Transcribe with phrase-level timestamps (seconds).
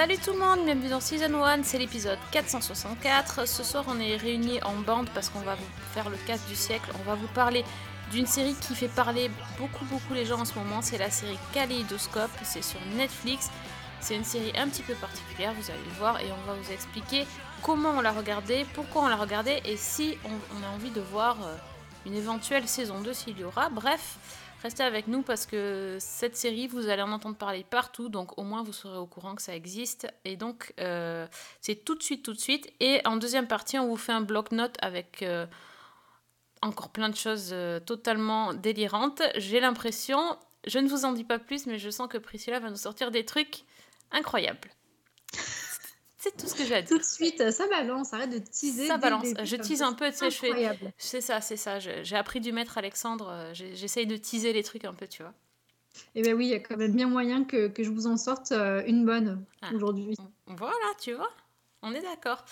[0.00, 3.46] Salut tout le monde, bienvenue dans Season 1, c'est l'épisode 464.
[3.46, 6.56] Ce soir on est réunis en bande parce qu'on va vous faire le casse du
[6.56, 6.90] siècle.
[6.98, 7.66] On va vous parler
[8.10, 10.80] d'une série qui fait parler beaucoup beaucoup les gens en ce moment.
[10.80, 13.50] C'est la série Kaleidoscope, c'est sur Netflix.
[14.00, 16.72] C'est une série un petit peu particulière, vous allez le voir, et on va vous
[16.72, 17.26] expliquer
[17.60, 21.02] comment on l'a regardée, pourquoi on l'a regardée, et si on, on a envie de
[21.02, 21.54] voir euh,
[22.06, 23.68] une éventuelle saison 2 s'il y aura.
[23.68, 24.16] Bref,
[24.62, 28.42] restez avec nous parce que cette série, vous allez en entendre parler partout, donc au
[28.42, 30.06] moins vous serez au courant que ça existe.
[30.24, 31.26] Et donc, euh,
[31.60, 32.72] c'est tout de suite, tout de suite.
[32.80, 35.46] Et en deuxième partie, on vous fait un bloc-notes avec euh,
[36.62, 39.22] encore plein de choses euh, totalement délirantes.
[39.36, 42.70] J'ai l'impression, je ne vous en dis pas plus, mais je sens que Priscilla va
[42.70, 43.64] nous sortir des trucs
[44.10, 44.68] incroyables.
[46.22, 46.90] C'est tout ce que j'ai à dire.
[46.90, 48.86] Tout de suite, ça balance, arrête de teaser.
[48.86, 49.22] Ça balance.
[49.22, 50.78] début, Je tease un peu, tu sais, je fais.
[50.98, 51.78] C'est ça, c'est ça.
[51.78, 53.28] J'ai appris du maître Alexandre.
[53.30, 55.32] euh, J'essaye de teaser les trucs un peu, tu vois.
[56.14, 58.16] Et ben oui, il y a quand même bien moyen que, que je vous en
[58.16, 59.70] sorte euh, une bonne Ah.
[59.74, 60.14] aujourd'hui.
[60.46, 61.30] Voilà, tu vois.
[61.82, 62.44] On est d'accord.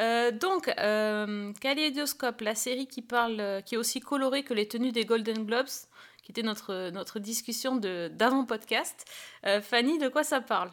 [0.00, 4.90] Euh, donc, euh, Kaleidoscope, la série qui parle, qui est aussi colorée que les tenues
[4.90, 5.68] des Golden Globes,
[6.24, 9.04] qui était notre, notre discussion de- d'avant podcast.
[9.46, 10.70] Euh, Fanny, de quoi ça parle?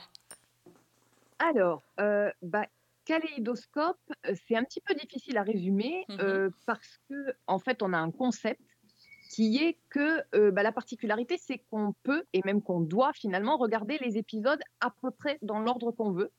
[1.39, 2.65] Alors, euh, bah,
[3.05, 6.17] kaléidoscope, euh, c'est un petit peu difficile à résumer Mhm.
[6.19, 8.61] euh, parce que en fait, on a un concept
[9.31, 13.57] qui est que euh, bah, la particularité, c'est qu'on peut et même qu'on doit finalement
[13.57, 16.31] regarder les épisodes à peu près dans l'ordre qu'on veut.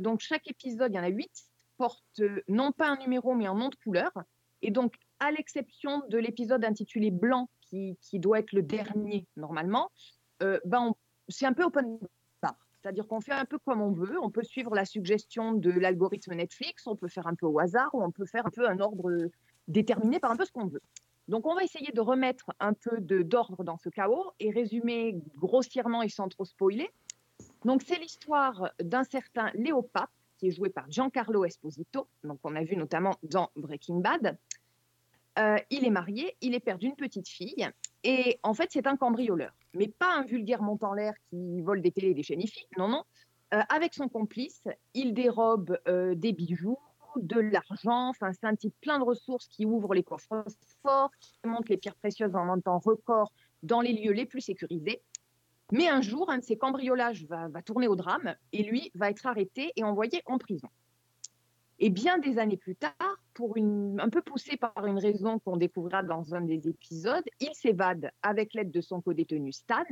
[0.00, 1.44] Donc, chaque épisode, il y en a huit,
[1.76, 4.10] porte non pas un numéro mais un nom de couleur.
[4.62, 9.92] Et donc, à l'exception de l'épisode intitulé Blanc, qui, qui doit être le dernier normalement,
[10.40, 10.96] bah, on-
[11.28, 12.00] c'est un peu open.
[12.86, 14.16] C'est-à-dire qu'on fait un peu comme on veut.
[14.22, 17.92] On peut suivre la suggestion de l'algorithme Netflix, on peut faire un peu au hasard
[17.94, 19.28] ou on peut faire un peu un ordre
[19.66, 20.82] déterminé par un peu ce qu'on veut.
[21.26, 26.02] Donc, on va essayer de remettre un peu d'ordre dans ce chaos et résumer grossièrement
[26.02, 26.88] et sans trop spoiler.
[27.64, 29.90] Donc, c'est l'histoire d'un certain Léo
[30.38, 34.38] qui est joué par Giancarlo Esposito, donc on a vu notamment dans Breaking Bad.
[35.40, 37.68] Euh, il est marié, il est père d'une petite fille,
[38.04, 41.92] et en fait, c'est un cambrioleur, mais pas un vulgaire montant l'air qui vole des
[41.92, 42.42] télés et des chaînes
[42.78, 43.04] non, non.
[43.54, 44.64] Euh, avec son complice,
[44.94, 46.78] il dérobe euh, des bijoux,
[47.16, 50.44] de l'argent, enfin, c'est un type plein de ressources qui ouvre les coffres
[50.82, 53.32] forts, qui monte les pierres précieuses en un temps record
[53.62, 55.00] dans les lieux les plus sécurisés.
[55.72, 59.26] Mais un jour, un de ces cambriolages va tourner au drame et lui va être
[59.26, 60.68] arrêté et envoyé en prison.
[61.78, 66.02] Et bien des années plus tard, pour un peu poussé par une raison qu'on découvrira
[66.02, 69.84] dans un des épisodes, il s'évade avec l'aide de son codétenu Stan.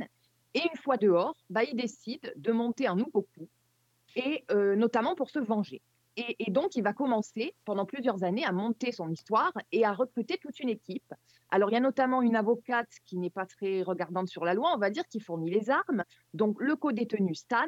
[0.55, 3.47] Et une fois dehors, bah, il décide de monter un nouveau coup,
[4.15, 5.81] et euh, notamment pour se venger.
[6.17, 9.91] Et, et donc, il va commencer pendant plusieurs années à monter son histoire et à
[9.91, 11.13] recruter toute une équipe.
[11.49, 14.71] Alors, il y a notamment une avocate qui n'est pas très regardante sur la loi,
[14.73, 16.03] on va dire, qui fournit les armes.
[16.33, 17.67] Donc, le codétenu Stan,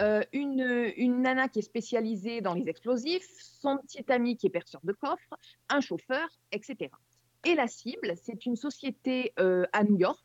[0.00, 4.80] euh, une, nana qui est spécialisée dans les explosifs, son petit ami qui est perceur
[4.84, 5.38] de coffre,
[5.68, 6.90] un chauffeur, etc.
[7.44, 10.24] Et la cible, c'est une société euh, à New York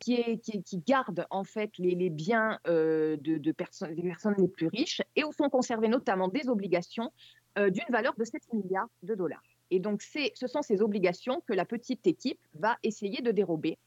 [0.00, 0.40] qui,
[0.86, 3.94] garde en fait les, biens euh, de, des personnes
[4.38, 7.10] les plus riches et où sont conservées notamment des obligations
[7.56, 9.44] d'une valeur de 7 milliards de dollars.
[9.70, 13.78] Et donc, ce sont ces obligations que la petite équipe va essayer de dérober.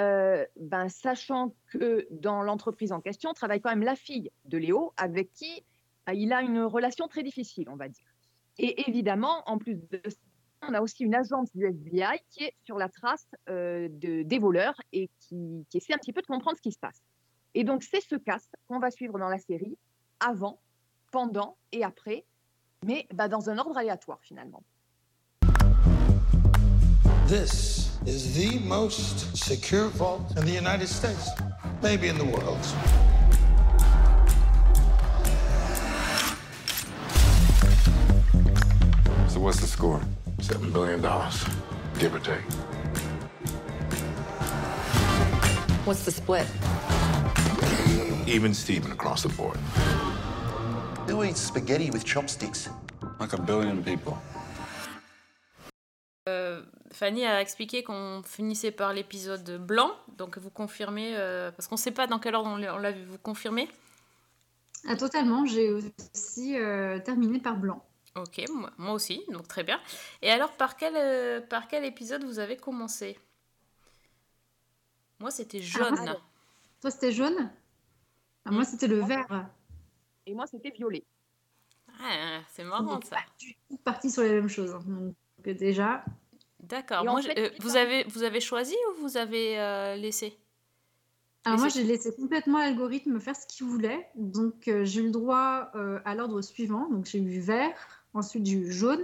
[0.00, 4.94] Euh, ben, sachant que dans l'entreprise en question travaille quand même la fille de Léo,
[4.96, 5.64] avec qui
[6.08, 8.06] euh, il a une relation très difficile, on va dire.
[8.58, 10.16] Et évidemment, en plus de ça,
[10.62, 14.38] on a aussi une agence du FBI qui est sur la trace euh, de, des
[14.38, 17.02] voleurs et qui, qui essaie un petit peu de comprendre ce qui se passe.
[17.54, 19.76] Et donc, c'est ce casse qu'on va suivre dans la série,
[20.20, 20.58] avant,
[21.10, 22.24] pendant et après,
[22.84, 24.62] mais bah, dans un ordre aléatoire finalement.
[27.26, 31.30] This is the most secure vault in the United States,
[31.82, 32.62] maybe in the world.
[39.30, 40.00] So what's the score?
[40.40, 41.44] Seven billion dollars,
[41.98, 42.42] give or take.
[45.84, 46.46] What's the split?
[48.26, 49.56] Even Steven across the board.
[51.08, 52.68] Who eats spaghetti with chopsticks?
[53.18, 54.20] Like a billion people.
[57.02, 61.80] Fanny a expliqué qu'on finissait par l'épisode blanc, donc vous confirmez, euh, parce qu'on ne
[61.80, 63.68] sait pas dans quel ordre on l'a vu, vous confirmez?
[64.86, 67.84] Ah, totalement, j'ai aussi euh, terminé par blanc.
[68.14, 69.80] Ok, moi, moi aussi, donc très bien.
[70.22, 73.18] Et alors, par quel, euh, par quel épisode vous avez commencé?
[75.18, 75.96] Moi, c'était jaune.
[76.06, 76.14] Ah,
[76.82, 77.50] Toi, c'était jaune?
[78.44, 79.48] Ah, Moi, c'était le vert.
[80.26, 81.02] Et moi, c'était violet.
[82.00, 83.16] Ah, c'est marrant ça.
[83.16, 84.72] pas du tout parti sur les mêmes choses.
[84.72, 84.84] hein.
[84.86, 85.16] Donc
[85.56, 86.04] déjà,
[86.62, 87.04] D'accord.
[87.04, 90.38] Moi, fait, euh, vous, avez, vous avez choisi ou vous avez euh, laissé?
[91.44, 94.08] Alors moi j'ai laissé complètement l'algorithme faire ce qu'il voulait.
[94.14, 96.88] Donc euh, j'ai eu le droit euh, à l'ordre suivant.
[96.88, 97.74] Donc j'ai eu vert,
[98.14, 99.02] ensuite j'ai eu jaune,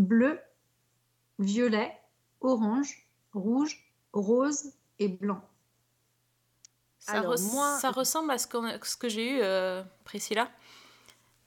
[0.00, 0.40] bleu,
[1.38, 1.92] violet,
[2.40, 3.84] orange, rouge,
[4.14, 5.42] rose et blanc.
[6.98, 10.50] ça, Alors, res- moi- ça ressemble à ce, que j'ai eu, euh, Priscilla.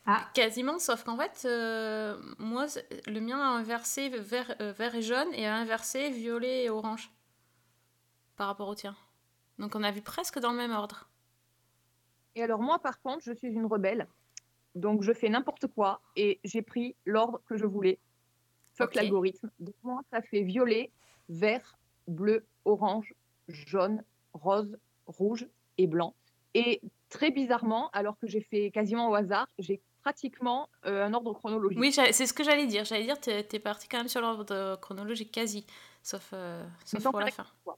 [0.09, 0.25] Ah.
[0.33, 2.65] Quasiment, sauf qu'en fait, euh, moi,
[3.07, 7.11] le mien a inversé vert, euh, vert et jaune et a inversé violet et orange
[8.37, 8.95] par rapport au tien.
[9.59, 11.09] Donc on a vu presque dans le même ordre.
[12.35, 14.07] Et alors moi, par contre, je suis une rebelle.
[14.75, 17.99] Donc je fais n'importe quoi et j'ai pris l'ordre que je voulais.
[18.75, 18.95] Fuck Ok.
[18.95, 19.49] l'algorithme.
[19.59, 20.91] Donc moi, ça fait violet,
[21.27, 21.77] vert,
[22.07, 23.13] bleu, orange,
[23.49, 24.03] jaune,
[24.33, 26.15] rose, rouge et blanc.
[26.53, 31.33] Et très bizarrement, alors que j'ai fait quasiment au hasard, j'ai pratiquement euh, un ordre
[31.33, 31.77] chronologique.
[31.79, 32.85] Oui, c'est ce que j'allais dire.
[32.85, 35.65] J'allais dire, t'es es parti quand même sur l'ordre de- chronologique quasi,
[36.01, 37.75] sauf, euh, sauf sans pour la faire fin.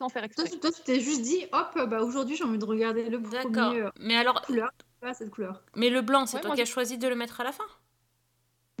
[0.00, 0.50] Sans faire Toi, exprès.
[0.50, 3.50] tu- toi, tu t'es juste dit, hop, bah aujourd'hui j'ai envie de regarder le D'accord.
[3.50, 4.70] premier euh, Mais alors, couleur,
[5.00, 5.62] pas cette couleur.
[5.74, 7.64] mais le blanc, c'est Ouais, toi qui as choisi de le mettre à la fin?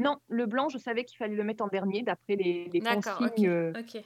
[0.00, 3.20] Non, le blanc, je savais qu'il fallait le mettre en dernier d'après les, les D'accord,
[3.22, 3.32] ok.
[3.32, 3.48] consignes.
[3.48, 4.02] euh, ok.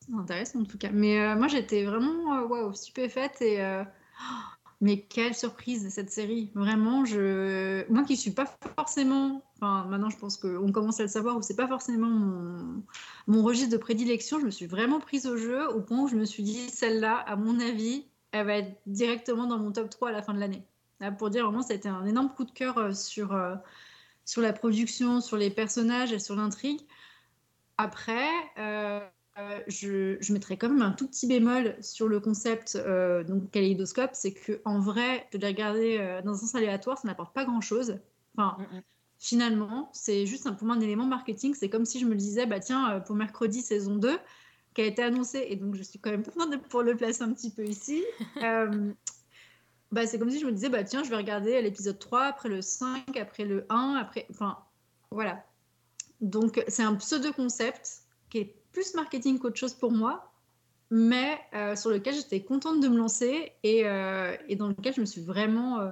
[0.00, 0.90] C'est intéressant en tout cas.
[0.90, 3.84] Mais euh, moi j'étais vraiment euh, waouh, stupéfaite et euh,
[4.80, 6.50] mais quelle surprise cette série.
[6.54, 8.46] Vraiment, je moi qui suis pas
[8.76, 12.08] forcément enfin maintenant je pense qu'on commence à le savoir où c'est pas forcément
[13.26, 16.16] mon registre de prédilection, je me suis vraiment prise au jeu au point où je
[16.16, 20.10] me suis dit celle-là à mon avis, elle va être directement dans mon top 3
[20.10, 20.62] à la fin de l'année.
[21.18, 23.54] Pour dire vraiment ça a été un énorme coup de cœur euh, sur euh,
[24.24, 26.80] sur la production, sur les personnages et sur l'intrigue.
[27.78, 28.28] Après,
[28.58, 29.00] euh,
[29.38, 33.50] euh, je, je mettrais quand même un tout petit bémol sur le concept euh, donc
[33.50, 37.34] kaléidoscope, c'est que en vrai, de les regarder euh, dans un sens aléatoire, ça n'apporte
[37.34, 37.98] pas grand-chose.
[38.36, 38.82] Enfin, Mm, mm.
[39.18, 41.54] finalement, c'est juste un, pour moi un élément marketing.
[41.54, 44.18] C'est comme si je me disais, bah tiens, euh, pour mercredi saison 2,
[44.74, 47.32] qui a été annoncé, et donc je suis quand même contente pour le placer un
[47.32, 48.04] petit peu ici.
[49.92, 52.48] bah, c'est comme si je me disais, bah tiens, je vais regarder l'épisode 3, après
[52.48, 54.26] le 5, après le 1, après.
[54.30, 54.58] Enfin,
[55.10, 55.44] voilà.
[56.20, 60.32] Donc, c'est un pseudo-concept qui est plus marketing qu'autre chose pour moi,
[60.88, 65.04] mais euh, sur lequel j'étais contente de me lancer et, euh, dans lequel je me
[65.06, 65.90] suis vraiment, euh,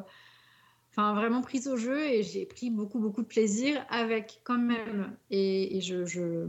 [0.90, 5.16] enfin, vraiment prise au jeu et j'ai pris beaucoup, beaucoup de plaisir avec quand même.
[5.32, 6.46] Et, je, je-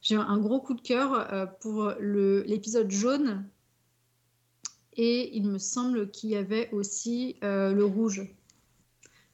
[0.00, 1.28] j'ai un gros coup de cœur
[1.60, 3.46] pour le- l'épisode jaune.
[4.94, 8.26] Et il me semble qu'il y avait aussi le rouge.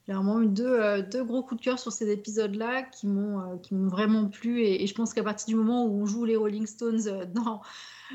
[0.08, 3.40] J'ai vraiment eu deux, euh, deux gros coups de cœur sur ces épisodes-là qui m'ont
[3.40, 4.62] euh, qui m'ont vraiment plu.
[4.62, 7.25] Et, et je pense qu'à partir du moment où on joue les Rolling Stones euh,
[7.26, 7.60] dans,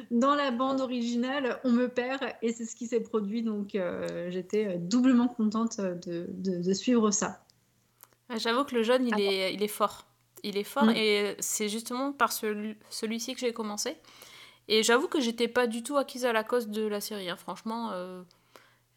[0.10, 2.24] dans la bande originale, on me perd.
[2.42, 3.44] Et c'est ce qui s'est produit.
[3.44, 7.46] Donc euh, j'étais doublement contente de, de- de suivre ça.
[8.30, 9.18] Ah, J'avoue que le il, Attends.
[9.20, 10.06] est, il est fort.
[10.44, 10.94] Il est fort Mm.
[10.96, 13.96] et c'est justement par celui- celui-ci que j'ai commencé.
[14.68, 17.30] Et j'avoue que j'étais pas du tout acquise à la cause de la série.
[17.30, 17.36] hein.
[17.36, 17.92] Franchement,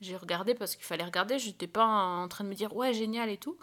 [0.00, 1.38] j'ai regardé parce qu'il fallait regarder.
[1.38, 3.56] J'étais pas en train de me dire ouais, génial et tout.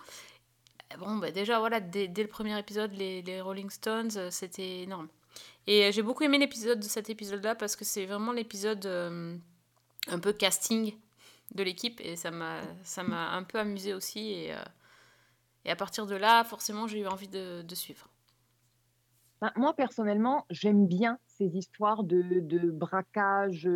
[0.91, 5.07] Et Bon, bah déjà, voilà, dès, le premier épisode, les, Rolling Stones, euh, c'était énorme.
[5.67, 9.35] Et euh, j'ai beaucoup aimé l'épisode de cet épisode-là parce que c'est vraiment l'épisode euh,
[10.07, 10.95] un peu casting
[11.55, 12.61] de l'équipe et ça m'a
[13.31, 14.31] un peu amusé aussi.
[14.31, 14.53] Et,
[15.65, 18.09] et à partir de là, forcément, j'ai eu envie de, suivre.
[19.41, 23.67] Ben, moi, personnellement, j'aime bien ces histoires de, braquage,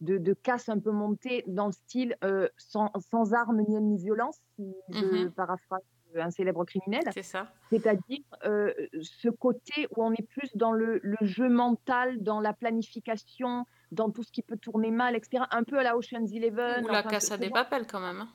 [0.00, 3.96] de, de casse un peu montée dans le style euh, sans, sans armes ni ni
[3.98, 5.32] violence, si je Mhm.
[5.32, 5.82] paraphrase
[6.16, 7.02] un célèbre criminel.
[7.14, 7.52] C'est ça.
[7.70, 12.52] C'est-à-dire euh, ce côté où on est plus dans le, le jeu mental, dans la
[12.52, 15.44] planification, dans tout ce qui peut tourner mal, etc.
[15.52, 16.84] Un peu à la Ocean's Eleven.
[16.84, 18.20] Ou la enfin, casse ce- à ce des genre- papels quand même.
[18.22, 18.28] hein.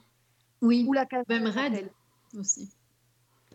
[0.61, 1.89] Oui, Ou la casse même à Red papel.
[2.39, 2.71] aussi.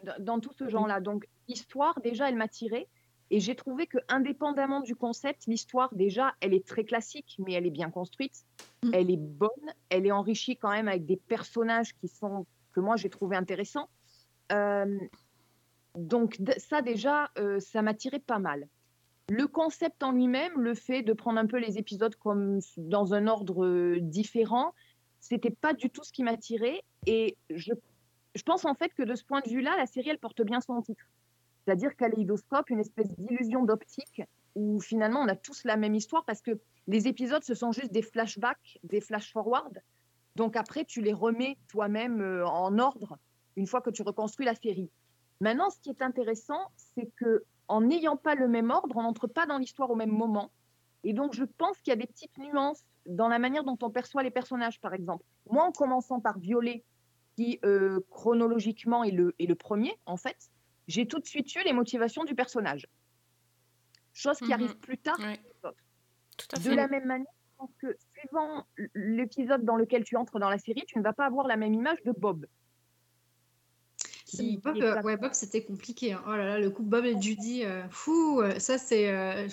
[0.04, 1.00] dans, dans tout ce genre-là.
[1.00, 2.88] Donc, l'histoire, déjà, elle m'a tirée.
[3.30, 7.66] Et j'ai trouvé que, indépendamment du concept, l'histoire, déjà, elle est très classique, mais elle
[7.66, 8.44] est bien construite.
[8.82, 8.90] Mm.
[8.92, 9.74] Elle est bonne.
[9.88, 13.88] Elle est enrichie quand même avec des personnages qui sont, que moi, j'ai trouvé intéressants.
[14.52, 14.98] Euh,
[15.94, 18.68] donc, ça, déjà, euh, ça m'a tiré pas mal.
[19.28, 23.28] Le concept en lui-même, le fait de prendre un peu les épisodes comme dans un
[23.28, 24.74] ordre euh, différent,
[25.20, 26.82] c'était pas du tout ce qui m'a tiré.
[27.06, 27.72] Et je
[28.34, 30.60] je pense en fait que de ce point de vue-là, la série, elle porte bien
[30.60, 31.04] son titre.
[31.64, 34.22] C'est-à-dire kaléidoscope, une espèce d'illusion d'optique
[34.54, 37.92] où finalement on a tous la même histoire parce que les épisodes, ce sont juste
[37.92, 39.80] des flashbacks, des flash-forward.
[40.36, 43.18] Donc après, tu les remets toi-même euh, en ordre
[43.56, 44.90] une fois que tu reconstruis la série.
[45.40, 49.26] Maintenant, ce qui est intéressant, c'est que en n'ayant pas le même ordre, on n'entre
[49.26, 50.50] pas dans l'histoire au même moment.
[51.04, 53.90] Et donc, je pense qu'il y a des petites nuances dans la manière dont on
[53.90, 55.24] perçoit les personnages, par exemple.
[55.48, 56.84] Moi, en commençant par Violet,
[57.36, 60.50] qui euh, chronologiquement est le premier, en fait,
[60.88, 62.86] j'ai tout de suite eu les motivations du personnage.
[64.12, 64.52] Chose qui Mhm.
[64.52, 65.18] arrive plus tard.
[65.20, 65.40] Ouais.
[66.36, 66.74] Tout à De fait.
[66.74, 70.84] la même manière, je pense que suivant l'épisode dans lequel tu entres dans la série,
[70.86, 72.46] tu ne vas pas avoir la même image de Bob.
[74.26, 76.12] Qui- Bob, euh, ouais, c'était compliqué.
[76.12, 76.22] hein.
[76.26, 79.48] Oh là là, le couple Bob et Judy, euh, fou, euh, ça c'est euh,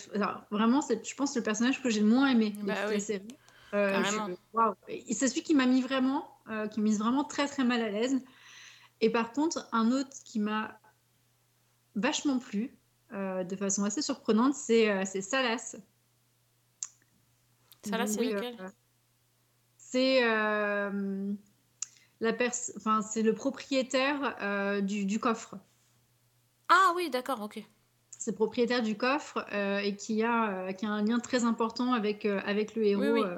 [0.52, 2.94] vraiment, je pense, le personnage que j'ai le moins aimé de Bah toute oui.
[2.96, 3.28] la série.
[3.74, 7.64] Euh, je- C'est celui qui m'a mis vraiment, euh, qui m'a mis vraiment très très
[7.64, 8.24] mal à l'aise.
[9.02, 10.80] Et par contre, un autre qui m'a
[11.98, 12.72] vachement plu,
[13.12, 15.76] euh, de façon assez surprenante, c'est euh, Salas.
[17.92, 18.70] Là, c'est lequel euh,
[19.78, 21.34] C'est euh,
[22.22, 22.34] la
[22.78, 25.58] enfin, c'est le propriétaire du, du coffre.
[26.70, 27.62] Ah oui, d'accord, ok.
[28.12, 32.26] C'est le propriétaire du coffre et qui a, qui a un lien très important avec,
[32.26, 33.36] avec le héros Oui, oui.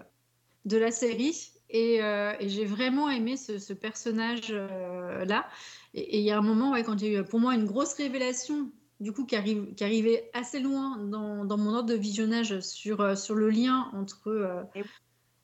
[0.66, 1.52] de la série.
[1.70, 5.48] Et, euh, et j'ai vraiment aimé ce, ce personnage-là.
[5.94, 7.66] Et il y a un moment, ouais, quand il y a eu pour moi une
[7.66, 11.96] grosse révélation, du coup, qui, arrive, qui arrivait assez loin dans, dans mon ordre de
[11.96, 14.64] visionnage sur, euh, sur le lien entre, euh,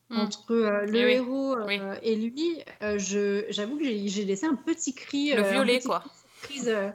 [0.10, 1.80] entre euh, le oui, héros euh, oui.
[2.04, 2.62] et lui.
[2.84, 5.34] euh, je- J'avoue que j'ai j'ai laissé un petit cri.
[5.34, 6.04] Le euh, violet, quoi.
[6.40, 6.92] surprise, euh,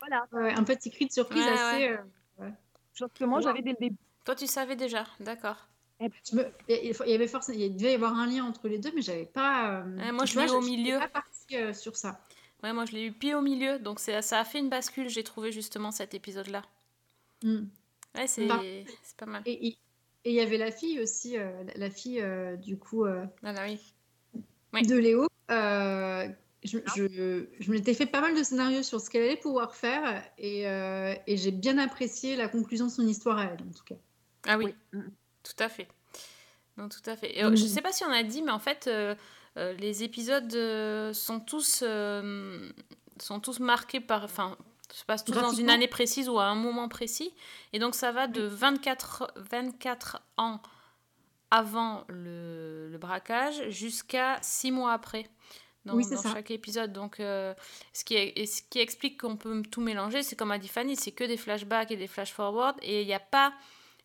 [0.00, 1.88] Voilà, un petit cri de surprise Ouais, assez.
[1.88, 1.98] ouais.
[2.40, 2.50] euh,
[2.94, 3.96] chose que moi j'avais dès le début.
[4.24, 5.68] Toi, tu savais déjà, d'accord.
[6.00, 8.90] Je me- Il y avait forcément, il devait y avoir un lien entre les deux,
[8.94, 9.80] mais j'avais pas.
[9.80, 10.98] euh, moi, je vois, au milieu.
[10.98, 12.20] Pas partie euh, sur ça.
[12.62, 15.08] Ouais, moi, je l'ai eu pied au milieu, donc c'est- ça a fait une bascule,
[15.08, 16.62] j'ai trouvé justement cet épisode-là.
[17.42, 17.64] Mm.
[18.14, 18.46] Ouais, c'est
[19.02, 19.42] c'est pas mal.
[19.46, 19.76] Et
[20.24, 23.80] il y avait la fille aussi, euh, la- fille euh, du coup euh, oui.
[24.72, 24.86] Oui.
[24.86, 25.26] de Léo.
[25.50, 26.28] euh,
[26.62, 30.22] je, je, je m'étais fait pas mal de scénarios sur ce qu'elle allait pouvoir faire
[30.38, 33.82] et, euh, et j'ai bien apprécié la conclusion de son histoire à elle en tout
[33.84, 33.96] cas.
[34.46, 35.00] Ah oui, Oui.
[35.42, 35.88] Tout à fait.
[36.76, 37.36] Non, tout à fait.
[37.36, 38.88] Et, euh, Je sais pas si on a dit, mais en fait,
[39.56, 42.70] euh, les épisodes euh, sont tous euh,
[43.20, 44.56] sont tous marqués par, enfin,
[44.92, 47.32] se passent tous dans une année précise ou à un moment précis,
[47.72, 50.60] et donc ça va de 24 24 ans
[51.50, 55.26] avant le, le braquage jusqu'à 6 mois après.
[55.84, 56.92] Dans, Oui, dans chaque épisode.
[56.92, 60.68] Donc, ce, qui est- ce qui explique qu'on peut tout mélanger, c'est comme a dit
[60.68, 63.52] Fanny, c'est que des flashbacks et des flash-forward, et il n'y a pas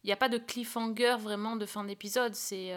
[0.04, 2.34] il n'y a pas de cliffhanger vraiment de fin d'épisode.
[2.36, 2.70] C'est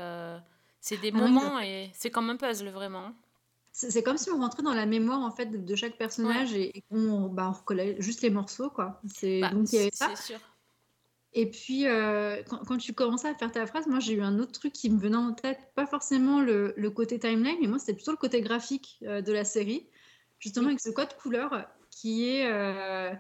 [0.81, 3.13] c'est des Ah oui, moments et c'est comme un puzzle vraiment.
[3.73, 6.83] C'est comme si on rentrait dans la mémoire en fait de, chaque personnage et, et
[6.91, 9.01] qu'on bah, on recollait juste les morceaux quoi.
[9.07, 10.15] C'est Bah, donc il y avait ça.
[10.17, 10.41] sûr.
[11.33, 14.41] Et puis, euh, quand, quand tu commençais à faire ta phrase, moi j'ai eu un
[14.41, 17.79] autre truc qui me venait en tête, pas forcément le, le côté timeline, mais moi
[17.79, 19.87] c'était plutôt le côté graphique euh, de la série,
[20.41, 23.13] justement avec ce code couleur qui est, euh,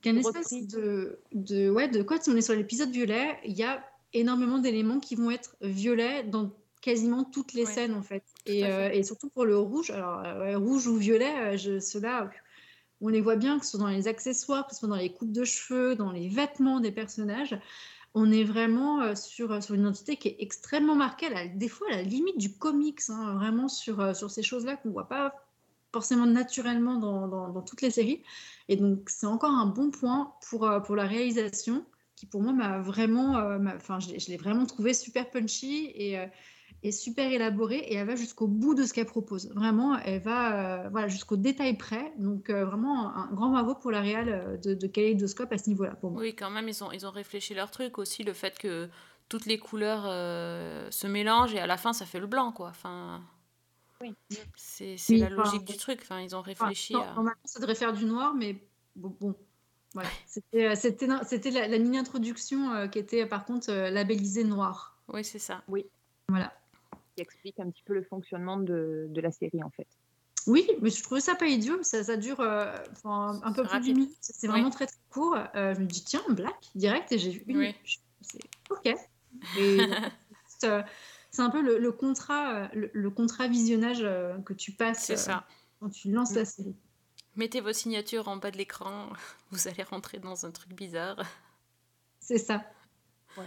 [0.00, 2.22] qui est une espèce de, de, ouais, de code.
[2.22, 6.22] Si on est sur l'épisode violet, il y a énormément d'éléments qui vont être violets
[6.22, 6.52] dans
[6.86, 8.24] quasiment toutes les Ouais, scènes en fait.
[8.46, 8.70] à Et, fait.
[8.70, 12.30] euh, et surtout pour le rouge, alors euh, ouais, rouge ou violet, euh, ceux-là,
[13.00, 15.12] on les voit bien, que ce soit dans les accessoires, que ce soit dans les
[15.12, 17.58] coupes de cheveux, dans les vêtements des personnages.
[18.14, 21.96] On est vraiment sur, sur une identité qui est extrêmement marquée, la- des fois à
[21.96, 25.34] la limite du comics, hein, vraiment sur, sur ces choses-là qu'on ne voit pas
[25.92, 28.22] forcément naturellement dans, dans- dans toutes les séries.
[28.68, 31.84] Et donc, c'est encore un bon point pour, pour la réalisation,
[32.16, 33.36] qui pour moi m'a vraiment,
[33.76, 36.26] enfin, je l'ai- je l'ai vraiment trouvé super punchy et, euh,
[36.92, 39.50] super élaborée, et elle va jusqu'au bout de ce qu'elle propose.
[39.54, 42.12] Vraiment, elle va euh, voilà, jusqu'au détail près.
[42.18, 45.68] Donc, euh, vraiment, un grand bravo pour la réal euh, de, de Kaleidoscope à ce
[45.68, 46.20] niveau-là, pour moi.
[46.20, 48.88] Oui, quand même, ils ont, ils ont réfléchi leur truc aussi, le fait que
[49.28, 52.68] toutes les couleurs euh, se mélangent et à la fin ça fait le blanc quoi.
[52.68, 53.20] Enfin,
[54.00, 54.14] Oui.
[54.54, 55.98] c'est c'est Oui, la enfin, logique du truc.
[56.02, 57.06] Enfin, ils ont Enfin, réfléchi non, à.
[57.06, 58.62] Normalement, ça devrait faire du noir, mais
[58.94, 59.16] bon.
[59.20, 59.34] bon.
[59.94, 60.08] Voilà.
[60.26, 64.96] C'était, c'était, c'était la, la mini-introduction euh, qui était par contre euh, labellisée noir.
[65.08, 65.62] Oui, c'est ça.
[66.28, 66.52] Voilà.
[67.16, 69.88] Qui explique un petit peu le fonctionnement de, de la série en fait.
[70.46, 71.82] Oui, mais je trouvais ça pas idiot.
[71.82, 72.72] Ça, ça dure euh,
[73.04, 74.16] un peu plus d'une minute.
[74.20, 74.52] C'est Oui.
[74.52, 75.36] vraiment très très court.
[75.56, 77.74] Euh, je me dis, tiens, Black, direct, et j'ai vu une Oui.
[77.84, 78.86] je- C'est OK.
[79.58, 79.78] Et,
[80.46, 80.82] c'est, euh,
[81.32, 84.02] c'est un peu le, le contrat, le, le contrat visionnage
[84.44, 85.44] que tu passes ça.
[85.80, 86.76] quand tu lances la série.
[87.34, 89.08] Mettez vos signatures en bas de l'écran,
[89.50, 91.22] vous allez rentrer dans un truc bizarre.
[92.20, 92.64] C'est ça.
[93.36, 93.44] Ouais.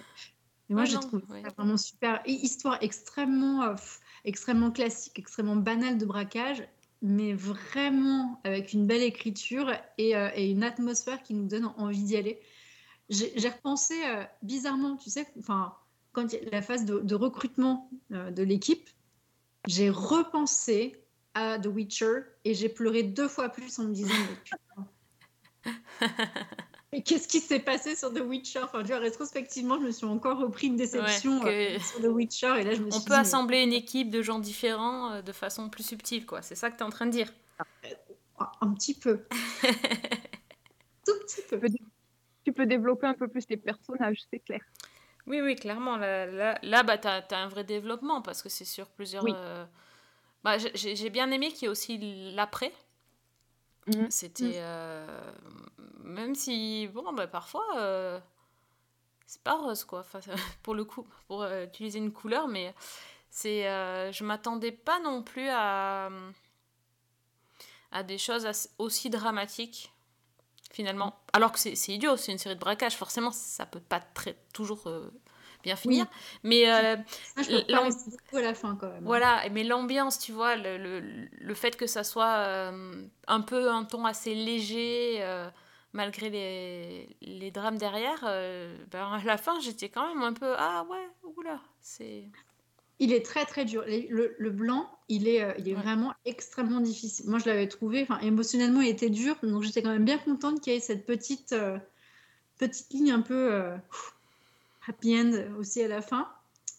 [0.70, 1.42] Et moi, non, trouvé ouais.
[1.42, 2.22] ça vraiment super.
[2.26, 3.76] Histoire extrêmement, euh,
[4.24, 6.64] extrêmement classique, extrêmement banale de braquage,
[7.02, 12.04] mais vraiment avec une belle écriture et, euh, et une atmosphère qui nous donne envie
[12.04, 12.40] d'y aller.
[13.10, 15.74] J'ai repensé euh, bizarrement, tu sais, enfin,
[16.12, 18.88] quand il y a la phase de, de recrutement de l'équipe,
[19.68, 24.36] j'ai repensé à The Witcher et j'ai pleuré deux fois plus en me disant, mais
[24.44, 24.88] putain,
[26.92, 28.62] Et qu'est-ce qui s'est passé sur The Witcher?
[28.64, 32.02] Enfin, tu vois, Rétrospectivement, je me suis encore repris une déception Ouais, que- euh, sur
[32.02, 32.54] The Witcher.
[32.60, 35.12] Et là, je me On suis peut dit, mais- assembler une équipe de gens différents
[35.12, 36.42] euh, de façon plus subtile, quoi.
[36.42, 37.32] C'est ça que tu es en train de dire.
[38.40, 39.24] Ah, Un petit peu.
[41.06, 41.60] Tout petit peu.
[42.44, 44.62] Tu peux développer un peu plus les personnages, c'est clair.
[45.28, 45.98] Oui, oui, clairement.
[45.98, 49.24] Là, là, là bah, tu as, un vrai développement parce que c'est sur plusieurs.
[49.24, 49.34] Oui.
[49.36, 49.66] euh,
[50.44, 51.98] Bah, j'ai- j'ai j'ai bien aimé qu'il y ait aussi
[52.34, 52.72] l'après.
[53.96, 54.12] Mhm.
[54.12, 54.54] C'était.
[54.58, 55.32] euh,
[56.04, 58.20] Même si, bon, bah, parfois, euh,
[59.26, 60.00] c'est pas rose, quoi.
[60.02, 60.20] Enfin,
[60.64, 62.74] pour le coup, pour euh, utiliser une couleur, mais
[63.30, 63.64] c'est.
[64.12, 66.10] Je m'attendais pas non plus à.
[67.92, 69.92] à des choses assez- aussi dramatiques,
[70.72, 71.20] finalement.
[71.34, 74.90] Alors que c'est idiot, c'est une série de braquage, forcément, ça peut pas très, toujours
[75.64, 76.06] bien finir.
[76.44, 76.70] Mais.
[76.72, 76.96] euh,
[77.36, 77.58] Ça, je
[78.32, 78.98] peux à la fin quand même.
[78.98, 79.02] hein.
[79.06, 81.00] voilà, mais l'ambiance, tu vois, le, le,
[81.32, 85.50] le fait que ça soit euh, un peu un ton assez léger, euh,
[85.94, 90.54] malgré les, les drames derrière, euh, ben, à la fin, j'étais quand même un peu
[90.58, 92.30] Ah ouais, oula, c'est.
[93.02, 93.86] Il est très très dur.
[93.88, 95.82] Le, le blanc, il est, il est Ouais.
[95.82, 97.30] vraiment extrêmement difficile.
[97.30, 99.38] Moi, je l'avais trouvé, enfin, émotionnellement, il était dur.
[99.42, 101.78] Donc, j'étais quand même bien contente qu'il y ait cette petite, euh,
[102.58, 103.78] petite ligne un peu euh,
[104.90, 106.28] happy end aussi à la fin,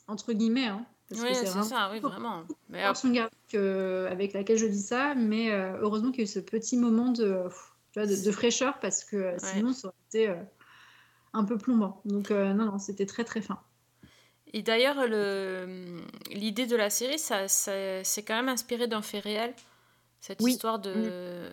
[0.08, 0.66] entre guillemets.
[0.66, 2.42] hein, parce que Oui, c'est ça, oui, vraiment.
[2.68, 2.84] Mais
[4.10, 7.12] avec laquelle je dis ça, mais euh, heureusement qu'il y a eu ce petit moment
[7.12, 7.44] de,
[7.96, 10.36] de, de fraîcheur parce que euh, sinon ça aurait été euh,
[11.32, 12.00] un peu plombant.
[12.04, 13.60] Donc euh, non, non, c'était très très fin.
[14.52, 16.00] Et d'ailleurs, le-
[16.32, 19.54] l'idée de la série, ça, ça- c'est quand même inspiré d'un fait réel.
[20.20, 20.52] Cette Oui.
[20.52, 21.50] histoire de.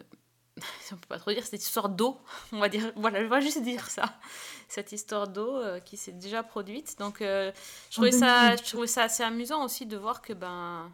[0.91, 2.19] On peut pas trop dire, cette histoire d'eau,
[2.51, 2.91] on va dire.
[2.95, 4.19] Voilà, je vais juste dire ça.
[4.69, 6.97] Cette histoire d'eau euh, qui s'est déjà produite.
[6.99, 7.51] Donc, euh,
[7.89, 10.91] je, trouvais ça, je trouvais ça assez amusant aussi de voir que, ben.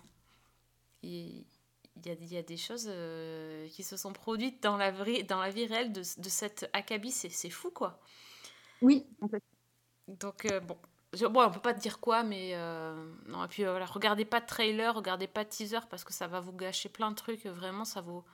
[1.01, 1.46] Il
[2.05, 5.39] y a, y a des choses euh, qui se sont produites dans la, vraie, dans
[5.39, 7.11] la vie réelle de, de cette acabit.
[7.11, 8.00] C'est fou, quoi.
[8.81, 9.05] Oui,
[10.07, 10.77] Donc, euh, bon.
[11.14, 12.55] Je- bon, on peut pas te dire quoi, mais
[13.27, 13.44] non.
[13.46, 16.40] Et puis voilà, regardez pas de trailer, regardez pas de teaser parce que ça va
[16.40, 17.46] vous gâcher plein de trucs.
[17.46, 18.25] Vraiment, ça vaut,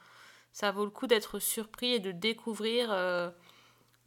[0.52, 3.30] ça vaut le coup d'être surpris et de découvrir euh,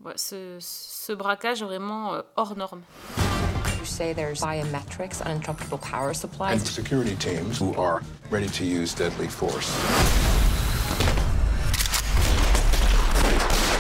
[0.05, 2.83] ouais, ce, ce braquage vraiment euh, hors norme.
[3.79, 6.55] You say there's biometrics, uninterruptible power supplies.
[6.55, 8.01] And security teams who are
[8.31, 9.71] ready to use deadly force.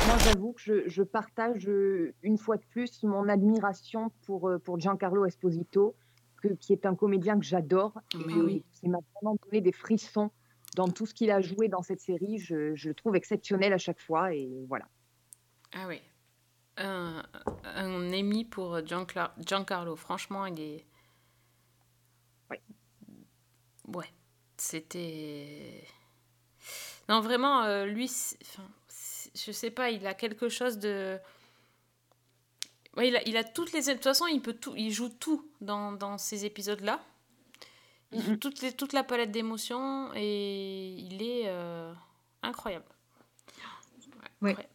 [0.09, 4.59] Moi, j'avoue que je, je partage euh, une fois de plus mon admiration pour, euh,
[4.59, 5.94] pour Giancarlo Esposito,
[6.42, 7.92] que- qui est un comédien que j'adore.
[8.14, 8.64] Oui.
[8.72, 10.31] qui m'a vraiment donné des frissons
[10.75, 12.39] dans tout ce qu'il a joué dans cette série.
[12.39, 14.35] Je, je le trouve exceptionnel à chaque fois.
[14.35, 14.89] Et voilà.
[15.73, 16.01] Ah oui.
[16.77, 17.23] Un,
[17.65, 19.97] un émis pour Giancarlo.
[19.97, 20.87] Franchement, il est.
[22.51, 22.63] Ouais.
[23.89, 24.11] Ouais.
[24.57, 25.85] C'était.
[27.09, 28.11] Non, vraiment, euh, lui,
[28.43, 28.69] enfin,
[29.35, 31.19] je sais pas, il a quelque chose de.
[32.97, 33.83] Ouais, il, a, il a toutes les.
[33.83, 37.05] De toute façon, il, peut tout, il joue tout dans, dans ces épisodes-là.
[38.12, 41.92] Il toutes les, toute la palette d'émotions et il est euh,
[42.42, 42.85] incroyable.
[44.40, 44.51] Ouais.
[44.51, 44.75] incroyable.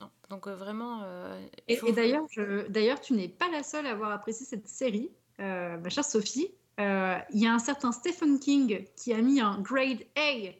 [0.00, 1.00] Non, donc euh, vraiment.
[1.04, 4.44] euh, Et, faut- et d'ailleurs, je- d'ailleurs, tu n'es pas la seule à avoir apprécié
[4.46, 5.10] cette série,
[5.40, 6.50] euh, ma chère Sophie.
[6.80, 10.50] Euh, Il y a un certain Stephen King qui a mis un grade A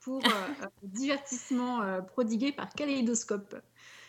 [0.00, 0.20] pour
[0.82, 3.54] divertissement euh, prodigué par Kaleidoscope.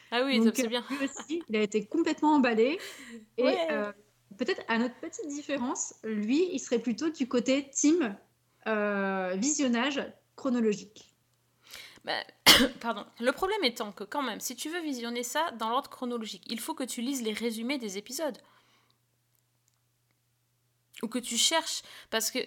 [0.09, 0.83] Ah oui, Donc, c'est bien.
[0.89, 2.79] Lui aussi, il a été complètement emballé.
[3.37, 3.57] Et Ouais.
[4.37, 8.15] Peut-être à notre petite différence, lui, il serait plutôt du côté team
[8.67, 10.01] euh, visionnage
[10.35, 11.13] chronologique.
[12.03, 12.23] Bah,
[12.81, 13.05] pardon.
[13.19, 16.59] Le problème étant que quand même, si tu veux visionner ça dans l'ordre chronologique, il
[16.59, 18.37] faut que tu lises les résumés des épisodes.
[21.03, 22.37] Ou que tu cherches, parce que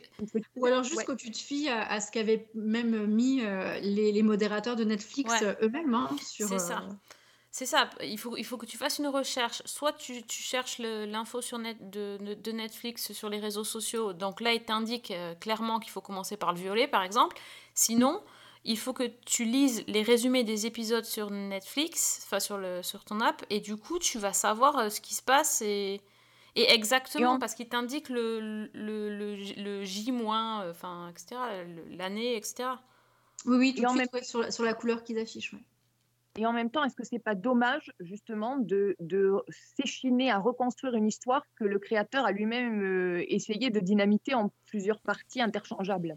[0.56, 1.04] Ou alors juste Ouais.
[1.06, 4.84] que tu te fies à, à ce qu'avaient même mis euh, les, les modérateurs de
[4.84, 5.44] Netflix Ouais.
[5.46, 5.92] euh, eux-mêmes.
[5.94, 6.84] hein, sur, C'est ça.
[6.84, 6.92] euh,
[7.56, 9.62] c'est ça, il faut, il faut que tu fasses une recherche.
[9.64, 14.40] Soit tu, tu cherches l'info sur net, de, de- Netflix sur les réseaux sociaux, donc
[14.40, 17.36] là il t'indique euh, clairement qu'il faut commencer par le violet par exemple.
[17.74, 18.20] Sinon,
[18.64, 23.04] il faut que tu lises les résumés des épisodes sur Netflix, enfin sur, le, sur
[23.04, 26.00] ton app, et du coup tu vas savoir euh, ce qui se passe et,
[26.56, 31.40] et exactement, Et parce qu'il t'indique le, le, le, J- le J-, euh, enfin, etc.,
[31.90, 32.80] l'année, etc.
[33.46, 35.18] Oui, oui, tout Et de en suite, même- ouais, sur, la, sur la couleur qu'ils
[35.18, 35.52] affichent.
[35.54, 35.64] ouais.
[36.36, 39.34] Et en même temps, est-ce que c'est pas dommage justement de, de
[39.76, 44.50] s'échiner à reconstruire une histoire que le créateur a lui-même euh, essayé de dynamiter en
[44.66, 46.16] plusieurs parties interchangeables?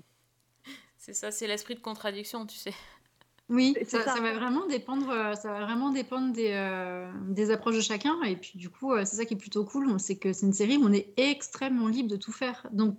[0.97, 2.73] C'est ça, c'est l'esprit de contradiction, tu sais.
[3.49, 4.15] Oui, ça, c'est ça.
[4.15, 8.21] ça va vraiment dépendre, euh, ça va vraiment dépendre des, euh, des approches de chacun.
[8.23, 10.77] Et puis du coup, c'est ça qui est plutôt cool, c'est que c'est une série
[10.77, 12.67] où on est extrêmement libre de tout faire.
[12.71, 12.97] Donc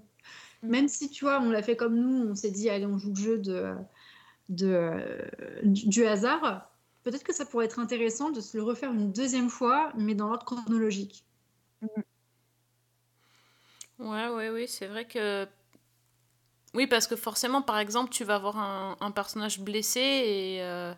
[0.62, 3.10] même si tu vois, on l'a fait comme nous, on s'est dit allez, on joue
[3.10, 3.74] le jeu de,
[4.48, 4.90] de,
[5.64, 6.67] du, du hasard.
[7.08, 10.28] Peut-être que ça pourrait être intéressant de se le refaire une deuxième fois, mais dans
[10.28, 11.24] l'ordre chronologique.
[13.98, 15.46] Ouais, ouais, oui, c'est vrai que.
[16.74, 20.92] Oui, parce que forcément, par exemple, tu vas avoir un, un personnage blessé et euh,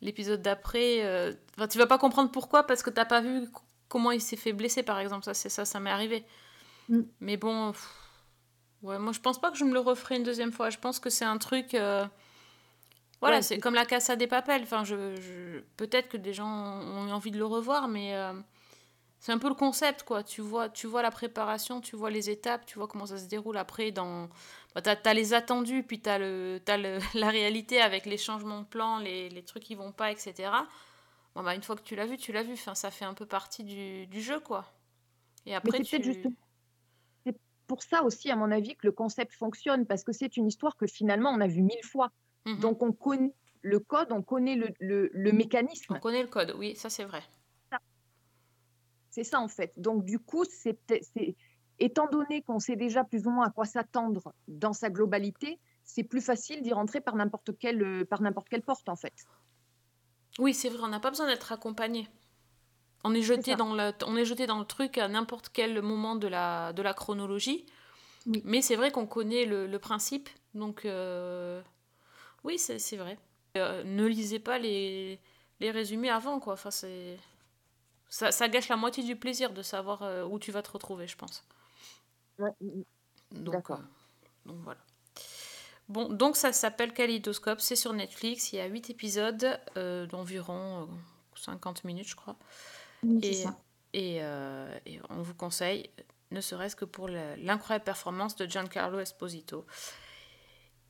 [0.00, 3.48] l'épisode d'après, euh, enfin, tu vas pas comprendre pourquoi parce que t'as pas vu
[3.88, 5.24] comment il s'est fait blesser, par exemple.
[5.24, 6.24] Ça, c'est ça, ça m'est arrivé.
[6.88, 7.00] Mm.
[7.20, 7.90] Mais bon, pff,
[8.82, 10.70] ouais, moi, je pense pas que je me le referai une deuxième fois.
[10.70, 11.74] Je pense que c'est un truc.
[11.74, 12.06] euh,
[13.24, 14.62] Voilà, Ouais, c'est comme la Casa des Papels.
[14.64, 16.46] Enfin, je, je- peut-être que des gens
[16.82, 18.34] ont eu envie de le revoir, mais euh,
[19.20, 20.22] c'est un peu le concept, quoi.
[20.24, 23.26] Tu vois, tu vois la préparation, tu vois les étapes, tu vois comment ça se
[23.26, 24.28] déroule après dans...
[24.74, 28.60] Bah, t'as, t'as les attendus, puis t'as, le, t'as le, la réalité avec les changements
[28.62, 30.68] de plan, les, les trucs qui vont pas, etc.
[31.36, 32.54] Bon, bah, une fois que tu l'as vu, tu l'as vu.
[32.54, 34.66] Enfin, ça fait un peu partie du, du jeu, quoi.
[35.46, 36.02] Et après, c'est tu...
[36.02, 36.28] juste-
[37.66, 40.76] pour ça aussi, à mon avis, que le concept fonctionne, parce que c'est une histoire
[40.76, 42.10] que finalement on a vue mille fois.
[42.46, 42.60] Mhm.
[42.60, 45.94] Donc on connaît le code, on connaît le, le- le mécanisme.
[45.94, 47.22] On connaît le code, oui, ça c'est vrai.
[49.10, 49.72] C'est ça en fait.
[49.76, 50.76] Donc du coup, c'est
[51.78, 56.02] étant donné qu'on sait déjà plus ou moins à quoi s'attendre dans sa globalité, c'est
[56.02, 59.14] plus facile d'y rentrer par n'importe quelle, par n'importe quelle porte en fait.
[60.38, 62.08] Oui, c'est vrai, on n'a pas besoin d'être accompagné.
[63.04, 66.16] On est, jeté dans le, on est jeté dans le truc à n'importe quel moment
[66.16, 67.66] de la, de la chronologie.
[68.26, 68.42] Oui.
[68.44, 70.28] Mais c'est vrai qu'on connaît le, le principe.
[70.54, 71.62] Donc, euh,
[72.44, 73.18] oui, c'est vrai.
[73.56, 75.20] Euh, ne lisez pas les,
[75.60, 76.54] les résumés avant, quoi.
[76.54, 77.18] Enfin, c'est...
[78.08, 81.06] Ça, ça gâche la moitié du plaisir de savoir euh, où tu vas te retrouver,
[81.06, 81.44] je pense.
[83.30, 83.80] Donc, D'accord.
[83.80, 83.82] euh,
[84.46, 84.80] donc voilà.
[85.88, 89.60] Bon, donc ça s'appelle Kaleidoscope, c'est sur Netflix, il y a 8 épisodes
[90.10, 90.86] d'environ euh,
[91.36, 92.36] 50 minutes, je crois.
[93.02, 93.58] Oui, Et, ça.
[93.92, 95.90] et, et on vous conseille,
[96.30, 99.66] ne serait-ce que pour l'incroyable performance de Giancarlo Esposito.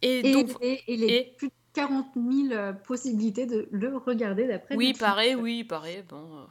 [0.06, 4.46] Et, Et, donc, et- et les plus de 40 000 euh, possibilités de le regarder
[4.46, 6.02] d'après oui, pareil, oui, pareil.
[6.02, 6.44] Bon, euh,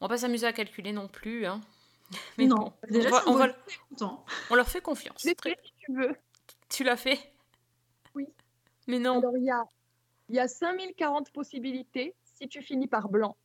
[0.00, 1.46] on va pas s'amuser à calculer non plus.
[1.46, 1.60] Hein.
[2.38, 5.22] Mais non, bon, déjà, on, va- si on on va- on leur fait confiance.
[5.24, 6.14] Je fait si tu veux.
[6.68, 7.18] Tu l'as fait?
[8.14, 8.28] Oui.
[8.86, 9.18] Mais non.
[9.18, 9.64] Alors il y a,
[10.28, 13.36] y a 5040 possibilités si tu finis par blanc.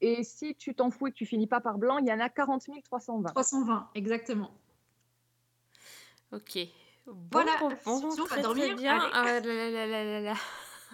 [0.00, 2.20] Et si tu t'en fous et que tu finis pas par blanc, il y en
[2.20, 3.28] a 40 320.
[3.30, 4.50] 320, exactement.
[6.32, 6.58] Ok.
[7.06, 8.76] Bon, Voilà, bon, bon, ce, on va très, très dormir.
[8.76, 9.10] bien.
[9.12, 10.34] Ah, là, là, là, là, là.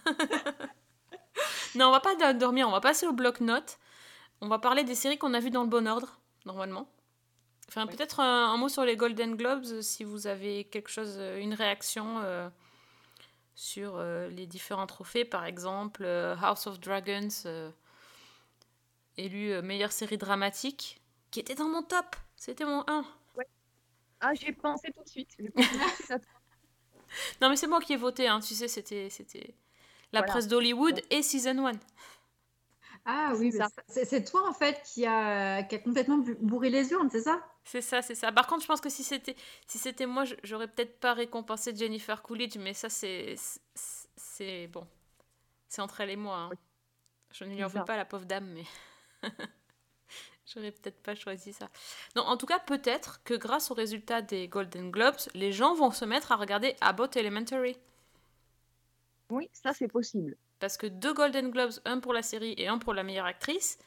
[1.77, 3.79] non, on va pas do- dormir, on va passer au bloc-notes.
[4.40, 6.88] On va parler des séries qu'on a vues dans le bon ordre, normalement.
[7.68, 7.94] Enfin, Oui.
[7.94, 11.38] peut-être un, un mot sur les Golden Globes, euh, si vous avez quelque chose, euh,
[11.38, 12.49] une réaction euh,
[13.55, 15.25] sur euh, les différents trophées.
[15.25, 17.70] Par exemple, euh, House of Dragons, euh,
[19.16, 22.16] élu euh, meilleure série dramatique, qui était dans mon top.
[22.35, 23.05] C'était mon 1.
[24.20, 24.35] Ah.
[24.35, 25.37] J'ai pensé tout de suite.
[27.40, 28.40] Non, mais c'est moi qui ai voté, hein.
[28.40, 29.54] tu sais, c'était c'était
[30.12, 30.33] la Voilà.
[30.33, 31.72] presse d'Hollywood et Season 1.
[33.04, 33.52] Ah oui,
[33.88, 37.42] C'est toi en fait qui a, qui a complètement bourré les urnes, c'est ça?
[37.64, 38.33] C'est ça, c'est ça.
[38.33, 41.74] Par contre, je pense que si c'était si c'était moi, je- j'aurais peut-être pas récompensé
[41.74, 43.35] Jennifer Coolidge, mais ça, c'est.
[44.16, 44.87] c'est- bon.
[45.68, 46.37] C'est entre elle et moi.
[46.38, 46.50] hein.
[47.33, 48.64] Je ne lui en veux pas, la pauvre dame, mais.
[50.52, 51.68] J'aurais peut-être pas choisi ça.
[52.16, 55.90] Non, en tout cas, peut-être que grâce aux résultats des Golden Globes, les gens vont
[55.92, 57.76] se mettre à regarder Abbott Elementary.
[59.30, 60.36] Oui, ça c'est possible.
[60.58, 63.78] Parce que deux Golden Globes, un pour la série et un pour la meilleure actrice.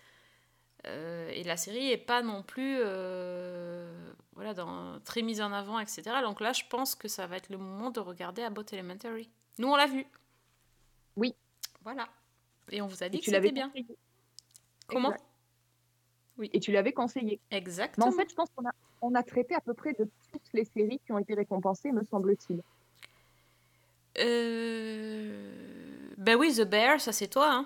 [0.88, 5.80] euh, et la série est pas non plus euh, voilà, dans, très mise en avant,
[5.80, 6.04] etc.
[6.24, 9.30] Donc là, je pense que ça va être le moment de regarder Abbott Elementary.
[9.60, 10.06] Nous, on l'a vu.
[11.16, 11.36] Oui.
[11.84, 12.10] Voilà.
[12.72, 13.72] Et on vous a dit Et que c'était bien.
[14.88, 15.12] Comment?
[15.12, 15.33] Exact.
[16.42, 17.40] Et tu l'avais conseillé.
[17.52, 18.08] Mais Exactement.
[18.08, 20.66] en fait, je pense qu'on a, on a traité à peu près de toutes les
[20.66, 22.62] séries qui ont été récompensées, me semble-t-il.
[24.20, 27.52] Euh, Ben oui, The Bear, ça c'est toi.
[27.52, 27.66] Hein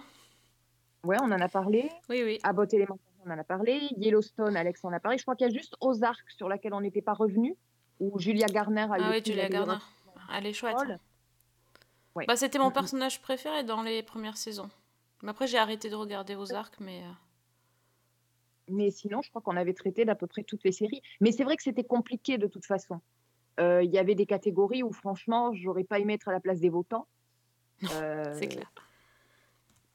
[1.03, 1.89] Ouais, on en a parlé.
[2.09, 2.39] oui, oui.
[2.43, 3.87] Abbott Elementary, on en a parlé.
[3.97, 5.17] Yellowstone, Alex en a parlé.
[5.17, 7.55] Je crois qu'il y a juste Ozark sur laquelle on n'était pas revenu,
[7.99, 9.77] où Julia Garner a eu Ah oui, Julia Garner.
[10.35, 10.75] Elle est chouette.
[12.15, 12.25] Ouais.
[12.25, 12.73] Bah, c'était mon Mm, mm.
[12.73, 14.69] personnage préféré dans les premières saisons.
[15.23, 17.03] Mais après, j'ai arrêté de regarder Ozark, mais...
[18.69, 21.01] Mais sinon, je crois qu'on avait traité d'à peu près toutes les séries.
[21.21, 22.99] Mais c'est vrai que c'était compliqué de toute façon.
[23.59, 26.59] Euh, Il y avait des catégories où, franchement, j'aurais pas aimé être à la place
[26.59, 27.07] des votants.
[27.93, 28.71] Euh, C'est clair.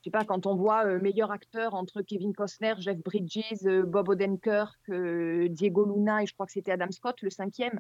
[0.01, 3.83] Je sais pas, quand on voit euh, meilleur acteur entre Kevin Costner, Jeff Bridges, euh,
[3.85, 7.79] Bob Odenkirk, Diego Luna et je crois que c'était Adam Scott, le cinquième.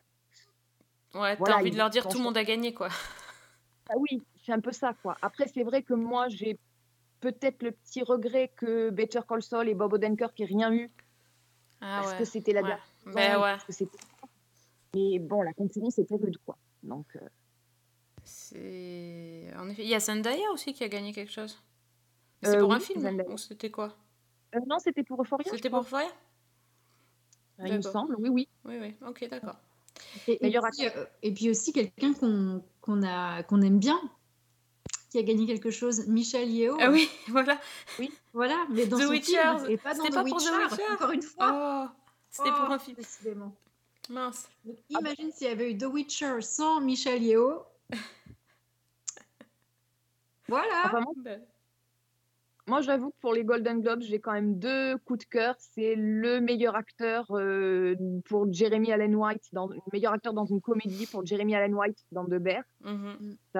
[1.14, 2.88] Ouais, t'as Voilà, envie ils de leur dire tout le monde a gagné, quoi.
[3.88, 5.16] Ah oui, c'est un peu ça, quoi.
[5.20, 6.58] Après, c'est vrai que moi, j'ai
[7.22, 10.90] peut-être le petit regret que Better Call Saul et Bob Odenkirk aient rien eu
[11.80, 12.18] Ah parce ouais.
[12.18, 12.68] que c'était la ouais.
[12.68, 13.52] dernière Ben ouais.
[13.52, 13.98] parce que c'était-
[14.94, 16.58] Mais bon, la concurrence était rude, quoi.
[16.82, 17.20] Donc, euh,
[18.24, 19.52] C'est...
[19.58, 21.60] En effet, il y a Zendaya aussi qui a gagné quelque chose.
[22.42, 23.28] C'est Euh, pour un film Zendaya.
[23.30, 23.96] ou c'était quoi?
[24.54, 25.50] Euh, non, c'était pour Euphoria.
[25.50, 26.08] C'était pour Euphoria?
[27.64, 28.48] Il me semble, oui, oui.
[28.64, 29.56] Oui, oui, ok, d'accord.
[30.26, 30.56] Et, puis,
[31.22, 34.00] et puis aussi quelqu'un qu'on qu'on a qu'on aime bien,
[35.12, 36.76] qui a gagné quelque chose, Michel Yeo.
[36.80, 37.60] Ah oui, voilà.
[38.32, 39.36] Voilà, mais dans The Witcher,
[39.68, 41.50] et pas dans The pas pour The Witcher, encore une fois.
[41.52, 41.86] Oh,
[42.30, 42.96] c'était pour Oh, un film.
[42.96, 43.54] Décidément.
[44.08, 44.48] Mince.
[44.64, 47.62] Donc, imagine s'il y avait eu The Witcher sans Michel Yeo.
[50.48, 50.84] voilà.
[50.86, 51.42] Enfin, moi, Ben,
[52.66, 55.56] moi, j'avoue que pour les Golden Globes, j'ai quand même deux coups de cœur.
[55.58, 60.62] C'est le meilleur acteur euh, pour Jeremy Allen White, dans, le meilleur acteur dans une
[60.62, 62.62] comédie pour Jeremy Allen White dans The Bear.
[62.80, 63.36] mhm.
[63.54, 63.58] et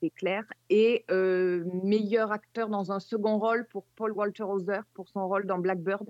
[0.00, 0.44] c'est clair.
[0.70, 5.46] Et euh, meilleur acteur dans un second rôle pour Paul Walter Hauser pour son rôle
[5.46, 6.06] dans Blackbird,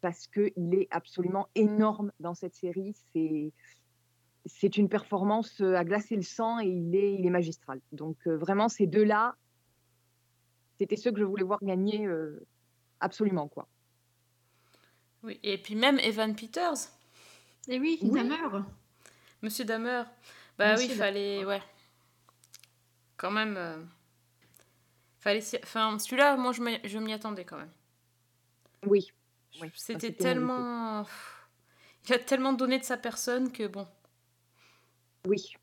[0.00, 2.94] parce qu'il est absolument énorme dans cette série.
[3.12, 3.52] C'est
[4.46, 7.80] c'est une performance euh, à glacer le sang et il est, il est magistral.
[7.92, 9.36] Donc euh, vraiment, ces deux-là,
[10.78, 12.46] c'était ceux que je voulais voir gagner euh,
[13.00, 13.48] absolument.
[13.48, 13.68] quoi.
[15.22, 16.88] Oui, et puis même Evan Peters,
[17.68, 18.10] Et oui, Oui.
[18.10, 18.62] Dahmer.
[19.42, 20.04] Monsieur Damer.
[20.56, 21.44] Bah oui, il fallait.
[21.44, 21.60] Ouais.
[23.18, 23.56] Quand même.
[23.58, 23.76] euh,
[25.18, 25.44] Fallait.
[25.62, 27.72] Enfin, celui-là, moi, je m'y attendais quand même.
[28.86, 29.12] Oui.
[29.74, 31.04] C'était tellement.
[32.06, 33.86] Il a tellement donné de sa personne que bon.
[35.26, 35.56] Oui.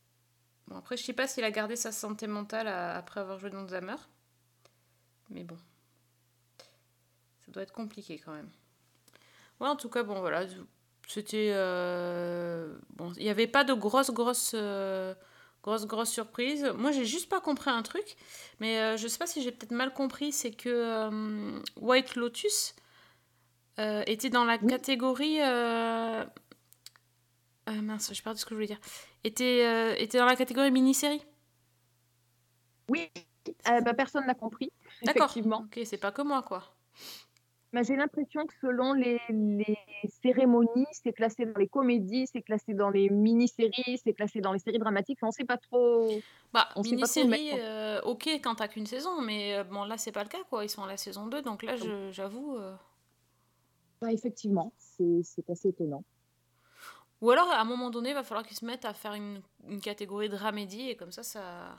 [0.68, 3.50] Bon, après, je sais pas s'il a gardé sa santé mentale à- après avoir joué
[3.50, 3.96] dans Damer.
[5.30, 5.58] Mais bon.
[7.46, 8.50] Ça doit être compliqué quand même.
[9.60, 10.46] Ouais, en tout cas, bon, voilà.
[11.08, 11.52] C'était.
[11.54, 14.52] euh, Bon, il n'y avait pas de grosses, grosses.
[14.56, 15.16] euh,
[15.66, 16.64] Grosse, grosse surprise.
[16.78, 18.18] Moi, j'ai juste pas compris un truc.
[18.60, 20.32] Mais euh, je sais pas si j'ai peut-être mal compris.
[20.32, 22.76] C'est que euh, White Lotus
[23.80, 24.68] euh, était dans la Oui.
[24.70, 25.40] catégorie.
[27.66, 28.80] mince, j'ai perdu ce que je voulais dire.
[29.24, 31.26] Était, était dans la catégorie mini-série.
[32.88, 33.10] Oui.
[33.66, 34.72] Bah, personne n'a compris.
[35.02, 35.32] D'accord.
[35.32, 35.66] Effectivement.
[35.66, 36.75] Ok, c'est pas que moi, quoi.
[37.76, 39.78] Mais j'ai l'impression que selon les, les
[40.22, 44.60] cérémonies, c'est classé dans les comédies, c'est classé dans les mini-séries, c'est classé dans les
[44.60, 45.18] séries dramatiques.
[45.20, 46.22] Enfin, on ne sait pas trop.
[46.54, 50.30] Bah, mini-série, euh, ok quand t'as qu'une saison, mais euh, bon, là, c'est pas le
[50.30, 50.64] cas, quoi.
[50.64, 51.76] Ils sont à la saison 2, donc là,
[52.14, 52.56] j'avoue.
[52.56, 52.74] euh,
[54.02, 56.06] Bah, effectivement, c'est c'est assez étonnant.
[57.20, 59.42] Ou alors, à un moment donné, il va falloir qu'ils se mettent à faire une,
[59.68, 61.76] une catégorie dramédie, et comme ça, ça.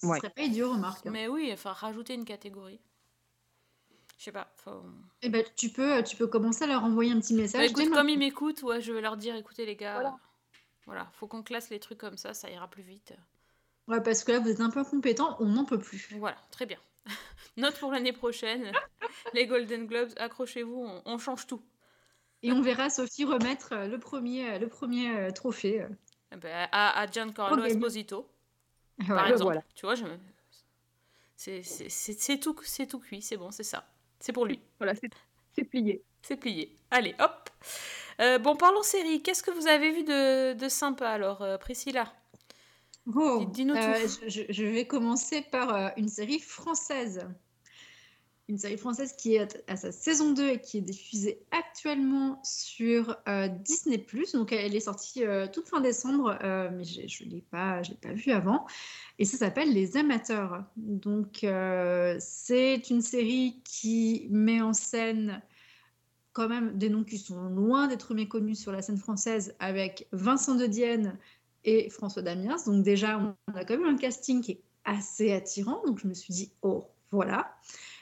[0.00, 0.18] Ce Ouais.
[0.18, 1.06] serait pas idiot, remarque.
[1.06, 2.80] Mais oui, enfin, rajouter une catégorie.
[4.18, 4.50] Je sais pas.
[4.56, 4.82] faut-
[5.22, 7.60] Eh ben, tu, peux, tu peux commencer à leur envoyer un petit message.
[7.60, 10.08] Bah, écoute, comme ils m'écoutent, ouais, je vais leur dire écoutez, les gars, Voilà.
[10.10, 13.12] euh, voilà, faut qu'on classe les trucs comme ça, ça ira plus vite.
[13.88, 16.08] Ouais, parce que là, vous êtes un peu incompétent, on n'en peut plus.
[16.18, 16.78] Voilà, très bien.
[17.56, 18.72] Note pour l'année prochaine
[19.34, 21.62] les Golden Globes, accrochez-vous, on, on change tout.
[22.42, 25.82] Et on verra Sophie remettre euh, le premier, euh, le premier euh, trophée.
[25.82, 25.88] euh.
[26.32, 27.62] Eh ben, à, à Giancarlo.
[27.64, 28.28] Esposito,
[29.06, 29.42] par exemple.
[29.44, 29.62] voilà.
[29.74, 30.04] Tu vois, je
[31.36, 33.86] c'est tout, c'est tout cuit, c'est bon, c'est ça.
[34.24, 34.58] C'est pour lui.
[34.78, 36.02] Voilà, c'est plié.
[36.22, 36.74] C'est plié.
[36.90, 37.50] Allez, hop.
[38.22, 39.22] Euh, bon, parlons série.
[39.22, 42.10] Qu'est-ce que vous avez vu de, de sympa alors, euh, Priscilla?
[43.14, 44.08] Oh, Dis- dis-nous euh, tout.
[44.26, 47.28] je, je- je vais commencer par une série française.
[48.48, 53.16] Une série française qui est à sa saison 2 et qui est diffusée actuellement sur
[53.26, 54.04] euh, Disney+.
[54.34, 58.12] Donc elle est sortie euh, toute fin décembre, euh, mais je ne l'ai pas, pas
[58.12, 58.66] vue avant.
[59.18, 60.62] Et ça s'appelle Les Amateurs.
[60.76, 65.40] Donc euh, c'est une série qui met en scène
[66.34, 70.56] quand même des noms qui sont loin d'être méconnus sur la scène française avec Vincent
[70.56, 71.16] de Dienne
[71.64, 72.56] et François Damiens.
[72.66, 75.82] Donc déjà, on a quand même un casting qui est assez attirant.
[75.86, 77.56] Donc je me suis dit, oh, voilà.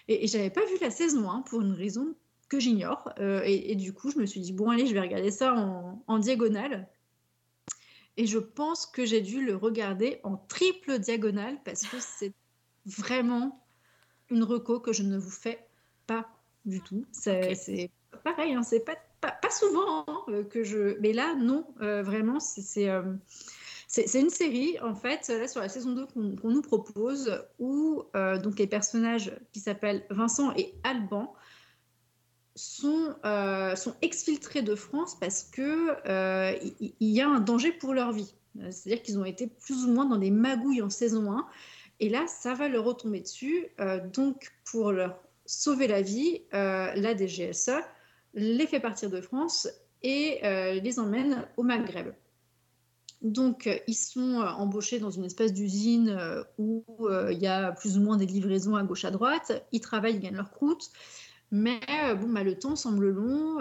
[0.08, 2.14] Et, et j'avais pas vu la saison 1 pour une raison
[2.48, 3.12] que j'ignore.
[3.18, 5.54] Euh, et, et du coup, je me suis dit, bon, allez, je vais regarder ça
[5.54, 6.88] en, en diagonale.
[8.16, 12.32] Et je pense que j'ai dû le regarder en triple diagonale parce que c'est
[12.84, 13.64] vraiment
[14.30, 15.66] une reco que je ne vous fais
[16.06, 16.28] pas
[16.64, 17.04] du tout.
[17.12, 17.90] C'est
[18.24, 20.98] pareil, hein, c'est pas, pas, pas souvent hein, euh, que je.
[21.00, 22.62] Mais là, non, euh, vraiment, c'est.
[22.62, 23.02] c'est, euh,
[23.94, 28.38] c'est une série, en fait, là sur la saison 2 qu'on nous propose, où euh,
[28.38, 31.34] donc les personnages qui s'appellent Vincent et Alban
[32.54, 38.12] sont, euh, exfiltrés de France parce que euh, il y, a un danger pour leur
[38.12, 38.34] vie.
[38.60, 41.46] Euh, C'est-à-dire qu'ils ont été plus ou moins dans des magouilles en saison 1,
[42.00, 43.68] et là, ça va leur retomber dessus.
[44.12, 47.70] Donc, pour leur sauver la vie, la DGSE
[48.34, 49.68] les fait partir de France
[50.02, 50.40] et
[50.82, 52.12] les emmène au Maghreb.
[53.22, 56.84] Donc, euh, ils sont euh, embauchés dans une espèce d'usine euh, où
[57.30, 59.64] il y a plus ou moins des livraisons à gauche à droite.
[59.72, 60.90] Ils travaillent, ils gagnent leur croûte.
[61.50, 61.80] Mais
[62.18, 63.58] bon, bah, le temps semble long.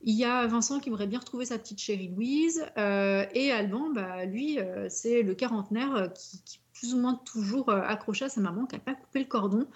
[0.00, 2.64] il y a Vincent qui aimerait bien retrouver sa petite chérie Louise.
[2.76, 8.28] et Alban, bah, lui, c'est le quarantenaire qui, qui plus ou moins toujours accroché à
[8.30, 9.66] sa maman, qui n'a pas coupé le cordon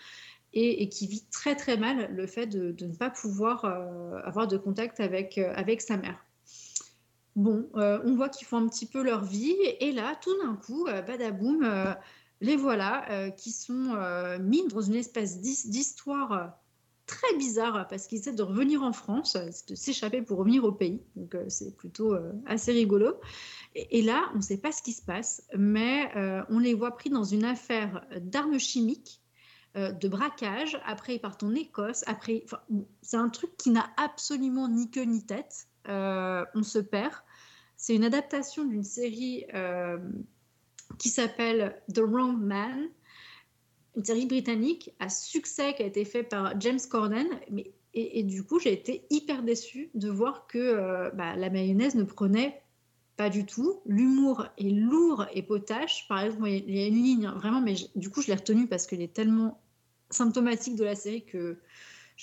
[0.54, 3.66] et, qui vit très très mal le fait de, ne pas pouvoir
[4.24, 6.24] avoir de contact avec, avec sa mère.
[7.36, 10.56] Bon, euh, on voit qu'ils font un petit peu leur vie et là, tout d'un
[10.56, 11.94] coup, euh, badaboum, euh,
[12.40, 13.94] les voilà euh, qui sont
[14.40, 16.58] mis dans une espèce d'his- d'histoire
[17.06, 19.36] très bizarre parce qu'ils essaient de revenir en France,
[19.68, 21.02] de s'échapper pour revenir au pays.
[21.16, 22.14] Donc c'est plutôt
[22.46, 23.20] assez rigolo.
[23.74, 26.10] Et, et là, on ne sait pas ce qui se passe, mais
[26.48, 29.20] on les voit pris dans une affaire d'armes chimiques,
[29.74, 30.80] de braquage.
[30.86, 32.04] Après, ils partent en Écosse.
[32.06, 32.44] Après,
[33.02, 35.66] c'est un truc qui n'a absolument ni queue ni tête.
[35.88, 37.14] Euh, on se perd.
[37.76, 39.98] C'est une adaptation d'une série euh,
[40.98, 42.88] qui s'appelle The Wrong Man,
[43.96, 47.26] une série britannique à succès qui a été fait par James Corden.
[47.50, 51.96] Mais, et, du coup, j'ai été hyper déçue de voir que euh, bah, la mayonnaise
[51.96, 52.62] ne prenait
[53.16, 53.80] pas du tout.
[53.84, 56.06] L'humour est lourd et potache.
[56.06, 58.68] Par exemple, il y a- une ligne, hein, vraiment, mais du coup, je l'ai retenue
[58.68, 59.60] parce qu'elle est tellement
[60.08, 61.58] symptomatique de la série que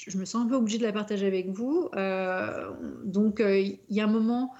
[0.05, 1.89] je, me sens un peu obligée de la partager avec vous.
[1.95, 2.71] Euh,
[3.03, 4.53] donc, euh, il y a un moment,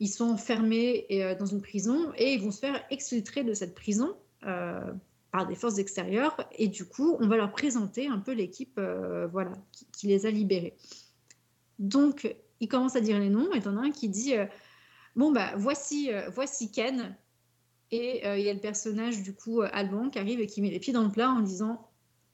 [0.00, 3.74] ils sont enfermés euh, dans une prison et ils vont se faire exfiltrer de cette
[3.74, 4.16] prison
[5.32, 6.36] par des forces extérieures.
[6.58, 8.80] Et du coup, on va leur présenter un peu l'équipe
[9.30, 9.52] voilà,
[9.92, 10.76] qui, les a libérés.
[11.78, 14.34] Donc, ils commencent à dire les noms et t'en as un qui dit
[15.14, 17.14] Bon, bah, voici, voici Ken.
[17.90, 20.80] Et il y a le personnage, du coup, Alban, qui arrive et qui met les
[20.80, 21.86] pieds dans le plat en disant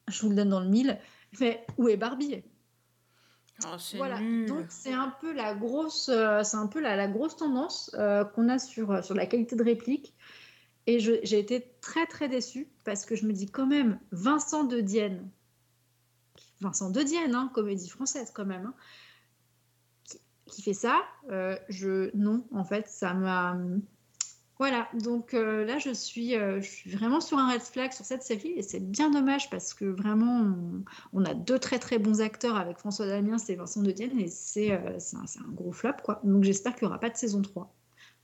[0.07, 0.97] Je vous le donne dans le mille.
[1.41, 2.43] Mais où est Barbie?
[3.65, 4.47] Oh, c'est voilà, nul.
[4.47, 8.23] donc c'est un peu la grosse, euh, c'est un peu la, la grosse tendance euh,
[8.25, 10.15] qu'on a sur, euh, sur la qualité de réplique.
[10.87, 14.81] Et j'ai été très très déçue parce que je me dis quand même, Vincent de
[14.81, 15.29] Dienne,
[16.61, 18.75] Vincent de Dienne, hein, comédie française quand même, hein,
[20.05, 23.59] qui, qui fait ça, euh, je non, en fait, ça m'a.
[24.59, 28.07] Voilà, donc euh, là je suis, euh, je suis vraiment sur un red flag sur
[28.07, 31.99] cette série et c'est bien dommage parce que vraiment on, on a deux très très
[31.99, 35.73] bons acteurs avec François Damiens et Vincent de Dienne et c'est euh, c'est un, gros
[35.73, 36.21] flop quoi.
[36.25, 37.75] Donc j'espère qu'il n'y aura pas de saison 3.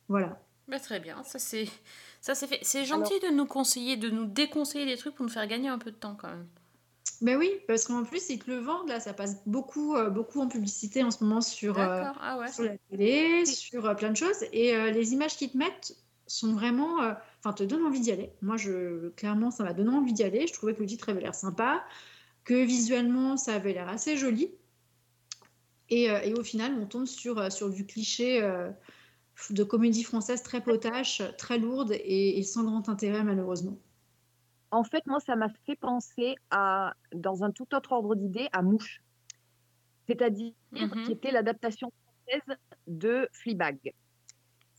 [0.09, 0.41] Voilà.
[0.69, 2.61] Bah, très bien, ça c'est fait.
[2.63, 5.79] C'est gentil de nous conseiller, de nous déconseiller des trucs pour nous faire gagner un
[5.79, 6.47] peu de temps quand même.
[7.23, 10.41] Ben oui, parce qu'en plus ils te le vendent là, ça passe beaucoup euh, beaucoup
[10.41, 12.51] en publicité en ce moment sur, euh, ah ouais.
[12.51, 15.95] sur la télé, sur euh, plein de choses et les images qu'ils te mettent
[16.35, 18.33] sont vraiment, euh, enfin te donnent envie d'y aller.
[18.43, 20.47] Moi je clairement ça m'a donné envie d'y aller.
[20.47, 21.85] Je trouvais que le titre avait l'air sympa,
[22.45, 24.51] que visuellement ça avait l'air assez joli.
[25.89, 28.71] Et, euh, et au final, on tombe sur, euh, sur du cliché euh,
[29.51, 33.77] de comédie française très potache, très lourde et, et sans grand intérêt malheureusement.
[34.71, 38.63] En fait, moi, ça m'a fait penser à, dans un tout autre ordre d'idée, à
[38.63, 39.03] Mouche.
[40.07, 41.05] C'est-à-dire Mhm.
[41.05, 43.93] qui était l'adaptation française de Fleabag.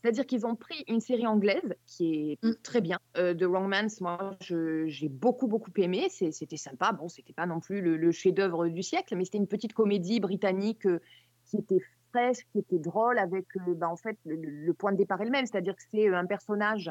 [0.04, 2.52] C'est-à-dire qu'ils ont pris une série anglaise qui est Mm.
[2.62, 3.86] très bien, euh, The Wrong Mans.
[4.02, 6.08] Moi, j'ai beaucoup, beaucoup aimé.
[6.10, 6.92] C'était sympa.
[6.92, 10.20] Bon, c'était pas non plus le, le chef-d'œuvre du siècle, mais c'était une petite comédie
[10.20, 11.00] britannique euh,
[11.46, 14.98] qui était fraîche, qui était drôle, avec euh, bah, en fait le, le point de
[14.98, 15.46] départ est le même.
[15.46, 16.90] C'est-à-dire que c'est euh, un personnage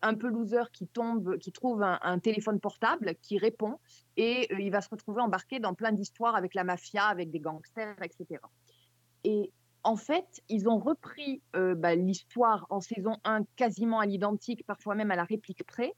[0.00, 3.78] un peu loser qui tombe, qui trouve un, un téléphone portable, qui répond,
[4.16, 7.94] et il va se retrouver embarqué dans plein d'histoires avec la mafia, avec des gangsters,
[8.02, 8.40] etc.
[9.24, 9.52] Et
[9.84, 14.94] en fait, ils ont repris euh, bah, l'histoire en saison 1 quasiment à l'identique, parfois
[14.94, 15.92] même à la réplique près,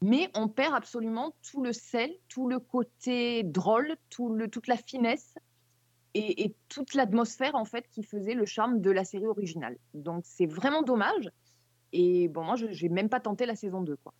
[0.00, 4.76] mais on perd absolument tout le sel, tout le côté drôle, tout le, toute la
[4.76, 5.34] finesse
[6.14, 9.76] et, et toute l'atmosphère en fait qui faisait le charme de la série originale.
[9.94, 11.30] Donc c'est vraiment dommage.
[11.92, 13.96] Et bon, moi, je n'ai même pas tenté la saison 2.
[14.02, 14.14] Quoi.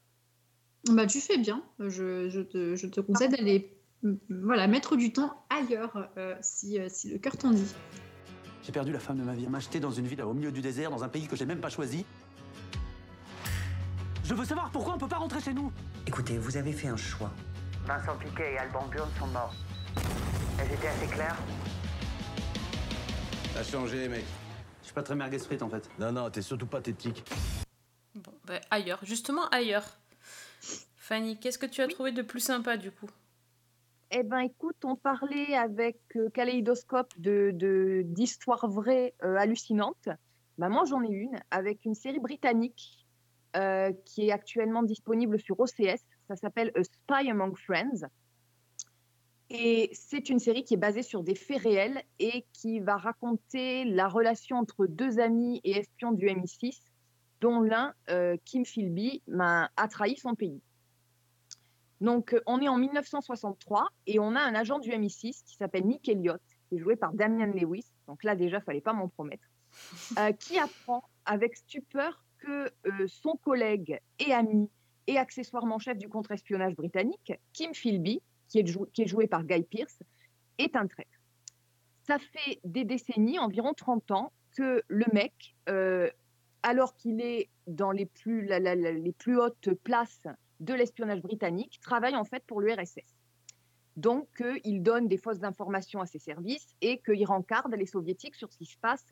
[0.91, 1.65] Bah, tu fais bien.
[1.79, 3.79] Je, je te, je te conseille d'aller
[4.29, 7.75] voilà, mettre du temps ailleurs euh, si, euh, si le cœur t'en dit.
[8.62, 9.46] J'ai perdu la femme de ma vie.
[9.48, 11.70] M'acheter dans une ville au milieu du désert, dans un pays que j'ai même pas
[11.70, 12.07] choisi.
[14.25, 15.72] Je veux savoir pourquoi on peut pas rentrer chez nous.
[16.07, 17.31] Écoutez, vous avez fait un choix.
[17.85, 19.55] Vincent Piquet et Alban Burn sont morts.
[20.59, 21.37] Elles étaient assez claires
[23.54, 24.25] T'as changé, mec.
[24.81, 25.90] Je suis pas très merguez frites en fait.
[25.98, 27.25] Non, non, t'es surtout pathétique.
[28.15, 29.98] Bon, bah, ailleurs, justement ailleurs.
[30.96, 33.10] Fanny, qu'est-ce que tu as trouvé de plus sympa du coup?
[34.15, 40.10] Eh ben, écoute, on parlait avec euh, Kaléidoscope de, d'histoires vraies euh, hallucinantes.
[40.58, 43.06] Ben, moi, j'en ai une avec une série britannique
[43.56, 46.04] euh, qui est actuellement disponible sur OCS.
[46.29, 48.06] Ça s'appelle A Spy Among Friends.
[49.48, 53.87] Et c'est une série qui est basée sur des faits réels et qui va raconter
[53.87, 56.81] la relation entre deux amis et espions du MI6,
[57.40, 57.94] dont l'un,
[58.44, 60.63] Kim Philby, a trahi son pays.
[62.03, 65.87] Donc, euh, on est en 1963 et on a un agent du MI6 qui s'appelle
[65.87, 67.87] Nick Elliott, qui est joué par Damian Lewis.
[68.09, 69.46] Donc là, déjà, fallait pas m'en promettre.
[70.19, 74.69] euh, qui apprend avec stupeur que euh, son collègue et ami
[75.07, 79.44] et accessoirement chef du contre-espionnage britannique, Kim Philby, qui est, jou- qui est joué par
[79.44, 79.98] Guy Pearce,
[80.59, 81.11] est un traître.
[82.07, 86.11] Ça fait des décennies, environ 30 ans, que le mec, euh,
[86.63, 90.27] alors qu'il est dans les plus, la- la- la- les plus hautes places
[90.63, 93.15] de l'espionnage britannique, travaille en fait pour l'URSS.
[93.96, 98.37] Donc, euh, il donne des fausses informations à ses services et qu'il rencarde les soviétiques
[98.37, 99.04] sur ce qui se passe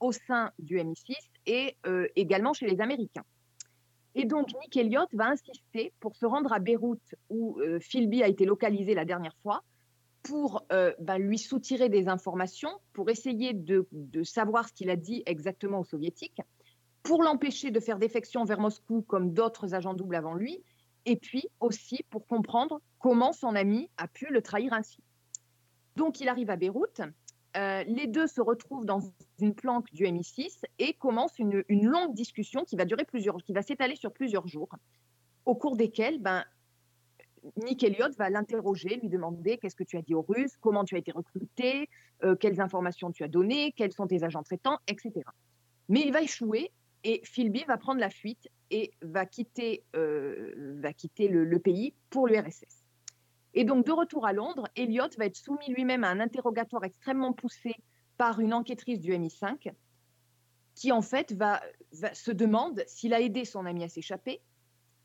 [0.00, 1.14] au sein du MI6
[1.46, 3.24] et euh, également chez les Américains.
[4.14, 8.28] Et donc, Nick Elliott va insister pour se rendre à Beyrouth, où euh, Philby a
[8.28, 9.62] été localisé la dernière fois,
[10.22, 13.86] pour euh, ben, lui soutirer des informations, pour essayer de
[14.24, 16.40] savoir ce qu'il a dit exactement aux soviétiques,
[17.02, 20.64] pour l'empêcher de faire défection vers Moscou comme d'autres agents doubles avant lui,
[21.06, 24.98] et puis aussi pour comprendre comment son ami a pu le trahir ainsi.
[25.94, 27.00] Donc il arrive à Beyrouth,
[27.56, 29.00] euh, les deux se retrouvent dans
[29.40, 33.62] une planque du MI6 et commencent une, longue discussion qui va durer plusieurs, qui va
[33.62, 34.68] s'étaler sur plusieurs jours,
[35.46, 36.44] au cours desquels ben,
[37.64, 40.96] Nick Elliott va l'interroger, lui demander qu'est-ce que tu as dit aux Russes, comment tu
[40.96, 41.88] as été recruté,
[42.24, 45.22] euh, quelles informations tu as données, quels sont tes agents traitants, etc.
[45.88, 46.72] Mais il va échouer
[47.04, 52.26] et Philby va prendre la fuite et va quitter, euh, va quitter le, pays pour
[52.26, 52.84] l'URSS.
[53.54, 57.32] Et donc, de retour à Londres, Elliott va être soumis lui-même à un interrogatoire extrêmement
[57.32, 57.74] poussé
[58.18, 59.72] par une enquêtrice du MI5
[60.74, 61.62] qui, en fait, va,
[61.92, 64.40] va- se demande s'il a aidé son ami à s'échapper,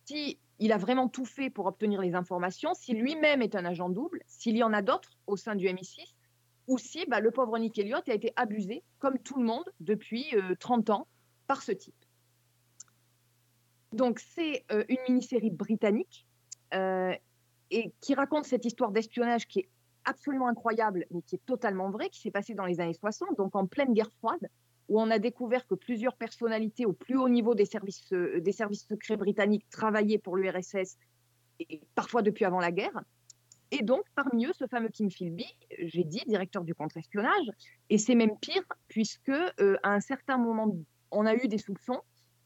[0.05, 3.89] si il a vraiment tout fait pour obtenir les informations, si lui-même est un agent
[3.89, 6.03] double, s'il y en a d'autres au sein du MI6,
[6.67, 10.25] ou si bah, le pauvre Nick Elliott a été abusé, comme tout le monde, depuis
[10.35, 11.07] euh, 30 ans,
[11.47, 11.95] par ce type.
[13.93, 16.25] Donc, c'est euh, une mini-série britannique
[16.73, 17.13] euh,
[17.69, 19.69] et qui raconte cette histoire d'espionnage qui est
[20.05, 23.55] absolument incroyable, mais qui est totalement vraie, qui s'est passée dans les années 60, donc
[23.55, 24.49] en pleine guerre froide,
[24.87, 28.51] où on a découvert que plusieurs personnalités au plus haut niveau des services, euh, des
[28.51, 30.97] services secrets britanniques travaillaient pour l'URSS,
[31.59, 33.03] et parfois depuis avant la guerre.
[33.71, 35.45] Et donc, parmi eux, ce fameux Kim Philby,
[35.79, 37.51] j'ai dit, directeur du contre-espionnage,
[37.89, 40.75] et c'est même pire, puisque à un certain moment,
[41.11, 42.01] on a eu des soupçons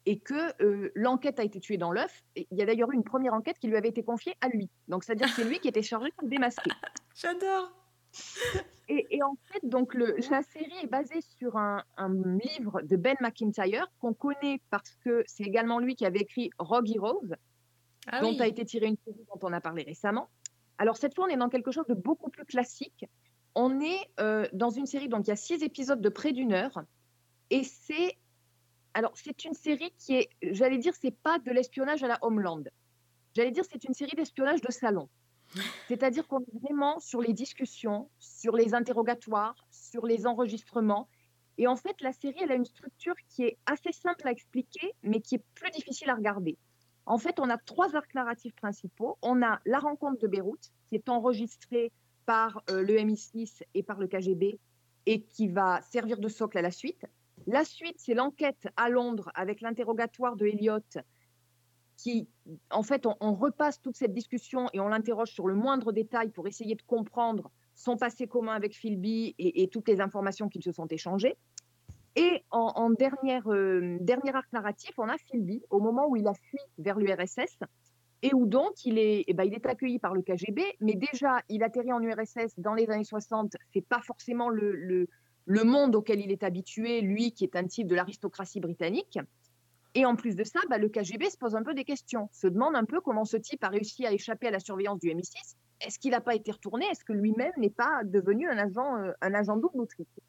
[0.06, 2.24] et que euh, l'enquête a été tuée dans l'œuf.
[2.36, 4.70] Il y a d'ailleurs eu une première enquête qui lui avait été confiée à lui.
[4.88, 6.70] Donc, c'est-à-dire que c'est lui qui était chargé de démasquer.
[7.16, 7.72] J'adore.
[8.88, 12.96] Et, et en fait, donc le- la série est basée sur un, un livre de
[12.96, 17.26] Ben McIntyre qu'on connaît parce que c'est également lui qui avait écrit Rogue Heroes,
[18.08, 18.42] Ah dont oui.
[18.42, 20.30] a été tirée une série dont on a parlé récemment.
[20.78, 23.06] Alors cette fois, on est dans quelque chose de beaucoup plus classique.
[23.56, 26.54] On est euh, dans une série, donc il y a six épisodes de près d'une
[26.54, 26.84] heure,
[27.50, 28.18] et c'est
[28.96, 32.64] alors c'est une série qui est, j'allais dire, c'est pas de l'espionnage à la Homeland.
[33.36, 35.10] J'allais dire, c'est une série d'espionnage de salon.
[35.90, 41.10] C'est-à-dire qu'on est vraiment sur les discussions, sur les interrogatoires, sur les enregistrements.
[41.58, 44.94] Et en fait, la série, elle a une structure qui est assez simple à expliquer,
[45.04, 46.58] mais qui est plus difficile à regarder.
[47.06, 49.18] En fait, on a trois arcs narratifs principaux.
[49.22, 51.92] On a la rencontre de Beyrouth, qui est enregistrée
[52.26, 54.58] par euh, le MI6 et par le KGB,
[55.06, 57.06] et qui va servir de socle à la suite.
[57.48, 60.98] La suite, c'est l'enquête à Londres avec l'interrogatoire de Elliott,
[61.98, 62.28] qui,
[62.72, 66.48] en fait, on, repasse toute cette discussion et on l'interroge sur le moindre détail pour
[66.48, 70.72] essayer de comprendre son passé commun avec Philby et, et toutes les informations qu'ils se
[70.72, 71.38] sont échangées.
[72.16, 76.34] Et en, dernière, euh, dernier arc narratif, on a Philby au moment où il a
[76.34, 77.60] fui vers l'URSS
[78.22, 81.42] et où donc il est, eh ben, il est accueilli par le KGB, mais déjà
[81.50, 85.08] il atterrit en URSS dans les années 60, c'est pas forcément le,
[85.46, 89.20] le monde auquel il est habitué, lui qui est un type de l'aristocratie britannique.
[89.94, 92.48] Et en plus de ça, bah, le KGB se pose un peu des questions, se
[92.48, 95.56] demande un peu comment ce type a réussi à échapper à la surveillance du MI6.
[95.80, 96.86] Est-ce qu'il n'a pas été retourné?
[96.88, 100.20] Est-ce que lui-même n'est pas devenu un agent, euh, un agent double ou triple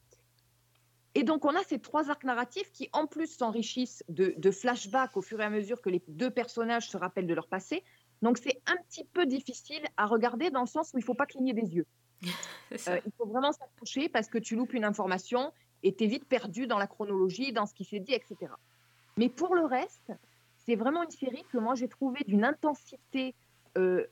[1.16, 5.16] Et donc on a ces trois arcs narratifs qui en plus s'enrichissent de, de flashbacks
[5.16, 7.82] au fur et à mesure que les deux personnages se rappellent de leur passé.
[8.22, 11.14] Donc c'est un petit peu difficile à regarder dans le sens où il ne faut
[11.14, 11.86] pas cligner des yeux.
[12.88, 15.52] Euh, il faut vraiment s'accrocher parce que tu loupes une information
[15.84, 18.52] et tu es vite perdu dans la chronologie, dans ce qui s'est dit, etc.
[19.16, 20.12] Mais pour le reste,
[20.56, 23.36] c'est vraiment une série que moi j'ai trouvée d'une intensité
[23.78, 24.04] euh,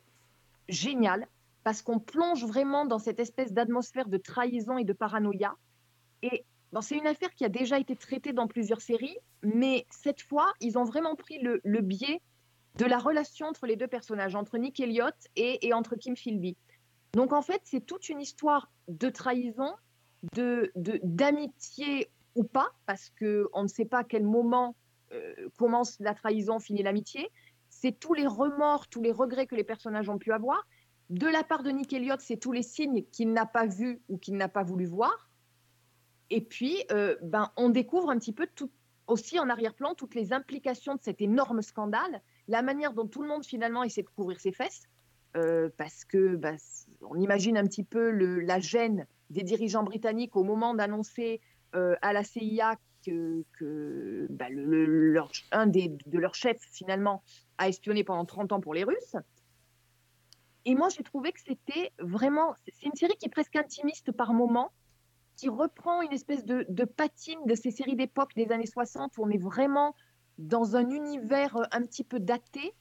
[0.69, 1.27] géniale
[1.65, 5.57] parce qu'on plonge vraiment dans cette espèce d'atmosphère de trahison et de paranoïa.
[6.23, 6.45] Et
[6.81, 10.79] c'est une affaire qui a déjà été traitée dans plusieurs séries, mais cette fois, ils
[10.79, 12.21] ont vraiment pris le, le biais
[12.77, 16.57] de la relation entre les deux personnages, entre Nick Elliott et, et entre Kim Philby.
[17.15, 19.73] Donc en fait, c'est toute une histoire de trahison,
[20.35, 24.75] de d'amitié ou pas, parce qu'on ne sait pas à quel moment
[25.13, 27.31] euh, commence la trahison, finit l'amitié.
[27.69, 30.67] C'est tous les remords, tous les regrets que les personnages ont pu avoir.
[31.11, 34.19] De la part de Nick Elliott, c'est tous les signes qu'il n'a pas vus ou
[34.19, 35.31] qu'il n'a pas voulu voir.
[36.31, 38.49] Et puis, euh, ben, on découvre un petit peu
[39.07, 43.29] aussi en arrière-plan toutes les implications de cet énorme scandale, la manière dont tout le
[43.29, 44.89] monde finalement essaie de couvrir ses fesses,
[45.37, 46.55] euh, parce que bah,
[47.03, 51.41] on imagine un petit peu la gêne des dirigeants britanniques au moment d'annoncer
[51.75, 54.47] euh, à la CIA que, bah,
[55.53, 57.23] un des, de leurs chefs finalement
[57.59, 59.17] a espionné pendant 30 ans pour les Russes.
[60.65, 64.33] Et moi, j'ai trouvé que c'était vraiment, c'est une série qui est presque intimiste par
[64.33, 64.73] moment,
[65.37, 69.25] qui reprend une espèce de, de patine de ces séries d'époque des années 60 où
[69.25, 69.95] on est vraiment
[70.39, 72.73] dans un univers un petit peu daté.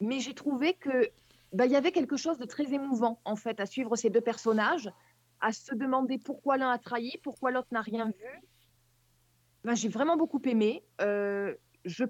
[0.00, 1.10] Mais j'ai trouvé que
[1.52, 4.20] bah, il y avait quelque chose de très émouvant en fait à suivre ces deux
[4.20, 4.90] personnages,
[5.40, 8.42] à se demander pourquoi l'un a trahi, pourquoi l'autre n'a rien vu.
[9.64, 10.84] Ben, j'ai vraiment beaucoup aimé.
[11.00, 12.04] Euh, je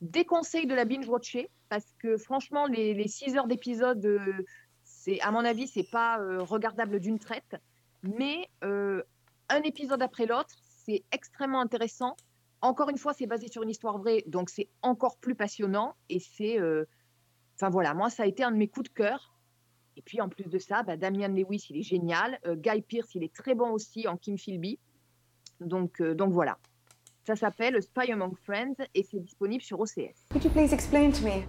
[0.00, 4.42] déconseille de la binge-watcher parce que franchement, les, six heures d'épisode, euh,
[5.20, 7.56] à mon avis, c'est pas euh, regardable d'une traite.
[8.02, 12.16] Mais un épisode après l'autre, c'est extrêmement intéressant.
[12.60, 15.96] Encore une fois, c'est basé sur une histoire vraie, donc c'est encore plus passionnant.
[16.10, 16.58] Et c'est,
[17.54, 19.32] enfin voilà, moi, ça a été un de mes coups de cœur.
[19.96, 22.38] Et puis en plus de ça, bah, Damian Lewis, il est génial.
[22.46, 24.78] Euh, Guy Pearce, il est très bon aussi en Kim Philby.
[25.60, 26.58] Donc, euh, donc voilà.
[27.26, 30.26] Ça s'appelle Spy Among Friends et c'est disponible sur OCS.
[30.30, 31.44] Could you please explain to me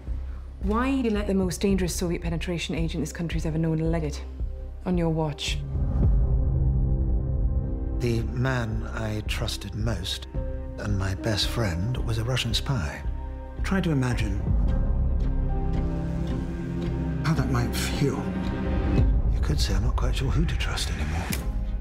[0.64, 4.24] why you let the most dangerous Soviet penetration agent this country's ever known leg it
[4.86, 5.58] on your watch?
[8.00, 10.28] The man I trusted most
[10.80, 13.02] and my best friend was a Russian spy.
[13.64, 14.42] Try to imagine
[17.26, 18.18] how that might feel.
[19.34, 21.26] You could say I'm not quite sure who to trust anymore.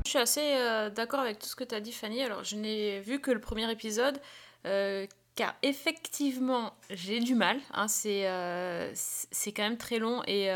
[0.04, 2.22] Je suis assez euh, d'accord avec tout ce que tu as dit, Fanny.
[2.22, 4.20] Alors, je n'ai vu que le premier épisode,
[4.66, 7.58] euh, car effectivement, j'ai du mal.
[7.72, 10.46] Hein, c'est euh, c'est quand même très long et,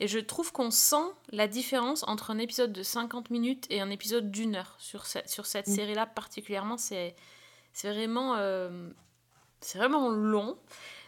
[0.00, 0.96] et je trouve qu'on sent
[1.32, 5.18] la différence entre un épisode de 50 minutes et un épisode d'une heure sur, ce-
[5.26, 5.74] sur cette Mm.
[5.74, 6.76] série-là particulièrement.
[6.76, 7.14] C'est
[7.72, 8.36] c'est vraiment,
[9.60, 10.58] c'est vraiment long.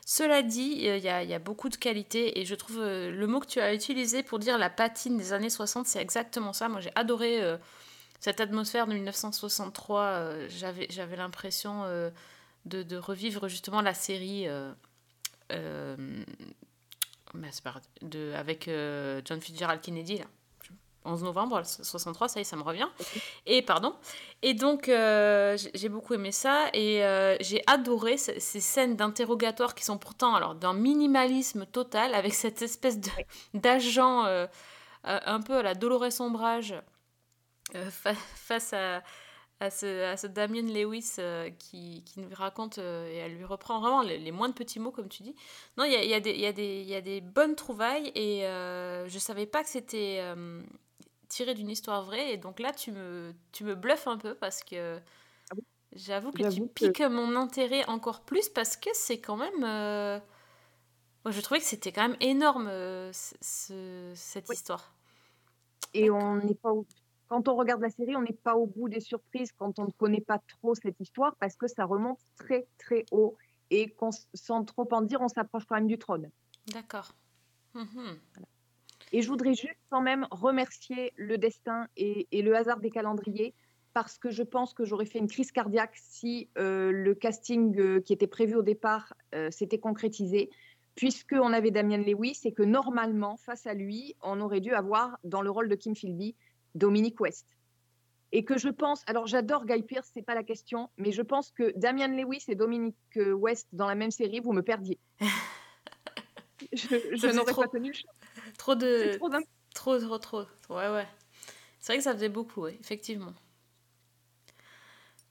[0.05, 3.47] Cela dit, il y, a, beaucoup de qualité et je trouve euh, le mot que
[3.47, 6.69] tu as utilisé pour dire la patine des années 60, c'est exactement ça.
[6.69, 7.57] Moi, j'ai adoré euh,
[8.19, 10.01] cette atmosphère de 1963.
[10.01, 11.85] euh, J'avais l'impression
[12.67, 14.49] de, revivre justement la série
[15.51, 16.25] de,
[18.35, 18.69] avec
[19.25, 20.21] John Fitzgerald Kennedy.
[21.05, 22.89] 11 novembre 63, ça y est, ça me revient.
[23.47, 23.95] Et pardon.
[24.43, 29.75] Et donc, euh, j'ai beaucoup aimé ça et euh, j'ai adoré ce- ces scènes d'interrogatoire
[29.75, 33.11] qui sont pourtant alors d'un minimalisme total avec cette espèce de-
[33.55, 34.47] d'agent euh,
[35.05, 36.75] un peu à la Dolores Ombrage
[37.91, 39.03] fa- face à,
[39.61, 41.17] à, ce, à ce Damien Lewis
[41.59, 45.09] qui, qui nous raconte et elle lui reprend vraiment les, les moindres petits mots, comme
[45.09, 45.35] tu dis.
[45.77, 49.47] Non, il y a, y a y y a des bonnes trouvailles et je savais
[49.47, 50.21] pas que c'était
[51.33, 52.33] tiré d'une histoire vraie.
[52.33, 55.01] Et donc là, tu me, tu me bluffes un peu parce que
[55.93, 59.65] j'avoue que tu que- piques mon intérêt encore plus parce que c'est quand même.
[59.65, 60.21] euh,
[61.25, 64.95] moi, je trouvais que c'était quand même énorme euh, ce- ce- cette histoire.
[65.95, 66.87] Et on n'est pas au-
[67.29, 69.91] quand on regarde la série, on n'est pas au bout des surprises quand on ne
[69.93, 73.37] connaît pas trop cette histoire parce que ça remonte très très haut
[73.71, 76.31] et qu'on sans trop en dire, on s'approche quand même du trône.
[76.67, 77.13] D'accord.
[77.75, 78.21] Mhm.
[79.13, 83.55] Et je voudrais juste quand même remercier le destin et, et le hasard des calendriers
[83.93, 88.01] parce que je pense que j'aurais fait une crise cardiaque si euh, le casting euh,
[88.01, 90.51] qui était prévu au départ euh, s'était concrétisé,
[90.95, 95.43] puisqu'on avait Damien Lewis et que normalement, face à lui, on aurait dû avoir dans
[95.43, 96.35] le rôle de Kim Philby
[96.75, 97.47] Dominique West.
[98.35, 101.51] Et que je pense, alors j'adore Guy Pearce, c'est pas la question, mais je pense
[101.51, 104.99] que Damien Lewis et Dominique West dans la même série, vous me perdiez.
[106.73, 108.11] je je n'aurais pas tenu le choc.
[108.63, 109.17] Trop de.
[109.19, 109.29] Trop
[109.75, 110.77] Trop, trop, trop.
[110.77, 111.09] Ouais, ouais.
[111.81, 113.35] C'est vrai que ça faisait beaucoup, ouais, effectivement.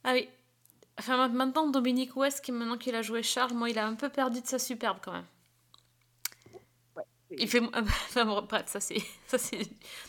[0.04, 0.30] Ah oui.
[1.00, 3.96] Enfin, ma- maintenant, Dominique West, qui, maintenant qu'il a joué Charles, moi, il a un
[3.96, 5.28] peu perdu de sa superbe quand même.
[7.32, 7.62] Il fait.
[7.74, 9.62] Enfin, bon, bref, ça, c'est ça, c'est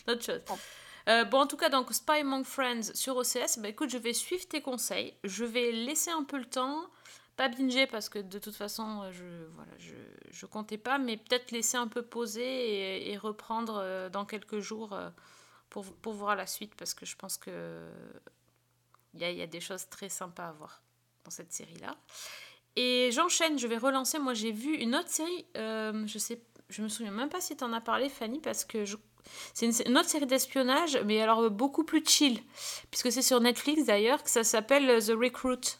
[0.07, 0.41] autre chose.
[1.09, 4.13] Euh, bon, en tout cas, donc Spy Among Friends sur OCS, bah écoute, je vais
[4.13, 5.13] suivre tes conseils.
[5.23, 6.85] Je vais laisser un peu le temps.
[7.35, 9.23] Pas binger parce que de toute façon, euh, je
[9.55, 9.95] voilà, je,
[10.29, 14.93] je comptais pas, mais peut-être laisser un peu poser et, reprendre euh, dans quelques jours
[14.93, 15.09] euh,
[15.69, 17.89] pour, voir la suite parce que je pense que
[19.15, 20.83] il y a, des choses très sympas à voir
[21.23, 21.95] dans cette série-là.
[22.75, 24.19] Et j'enchaîne, je vais relancer.
[24.19, 27.63] Moi, j'ai vu une autre série, je sais, je me souviens même pas si tu
[27.63, 28.85] en as parlé, Fanny, parce que
[29.53, 32.41] c'est une, une autre série d'espionnage, mais alors beaucoup plus chill,
[32.91, 35.77] puisque c'est sur Netflix d'ailleurs, que ça s'appelle The Recruit.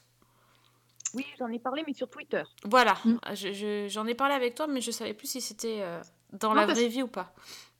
[1.14, 2.44] Oui, j'en ai parlé, mais sur Twitter.
[2.66, 2.98] Voilà,
[3.34, 6.02] je- je- j'en ai parlé avec toi, mais je savais plus si c'était euh,
[6.32, 7.34] dans Non, la vraie vie ou pas.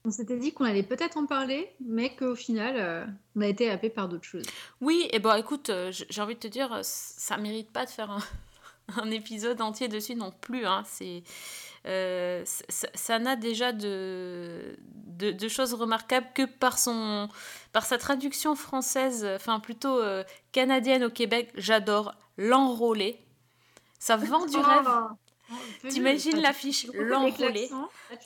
[0.06, 3.06] On s'était dit qu'on allait peut-être en parler, mais qu'au final, euh,
[3.36, 4.44] on a été happé par d'autres choses.
[4.82, 8.10] Oui, et bon, écoute, euh, j'ai envie de te dire, ça mérite pas de faire
[8.10, 8.18] un,
[9.02, 10.66] un épisode entier dessus non plus.
[10.66, 10.82] Hein.
[10.86, 11.22] C'est,
[11.86, 14.76] euh, ça ça n'a déjà de,
[15.06, 17.28] de, de choses remarquables que par, son,
[17.72, 20.22] par sa traduction française, enfin plutôt euh,
[20.52, 21.50] canadienne au Québec.
[21.56, 23.23] J'adore l'enrôler.
[24.04, 24.86] Ça vend du rêve.
[24.86, 25.94] Oh, fais-le.
[25.94, 26.86] T'imagines Enfin, l'affiche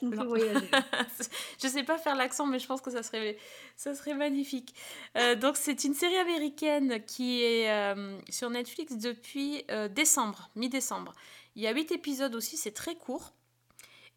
[0.09, 0.69] fais voyager.
[1.63, 3.37] je sais pas faire l'accent, mais je pense que ça serait,
[3.77, 4.75] ça serait magnifique.
[5.15, 11.13] Euh, donc, c'est une série américaine qui est euh, sur Netflix depuis euh, décembre, mi-décembre.
[11.55, 13.31] Il y a 8 épisodes aussi, c'est très court.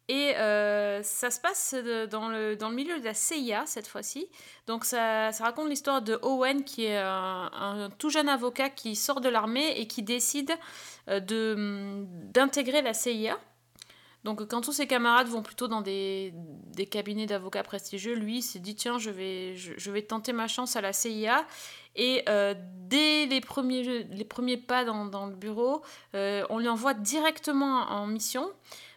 [0.09, 1.75] Et euh, ça se passe
[2.11, 4.27] dans le, dans le milieu de la CIA cette fois-ci.
[4.67, 9.21] Donc ça, raconte l'histoire de Owen qui est un, un tout jeune avocat qui sort
[9.21, 10.51] de l'armée et qui décide
[11.09, 11.21] euh,
[12.33, 13.39] d'intégrer la CIA.
[14.25, 16.33] Donc quand tous ses camarades vont plutôt dans des,
[16.73, 20.75] des cabinets d'avocats prestigieux, lui s'est dit tiens je vais, je, vais tenter ma chance
[20.75, 21.45] à la CIA.
[21.95, 22.55] Et euh,
[22.87, 25.81] dès les premiers, les premiers pas dans, dans le bureau,
[26.13, 28.51] on lui envoie directement en mission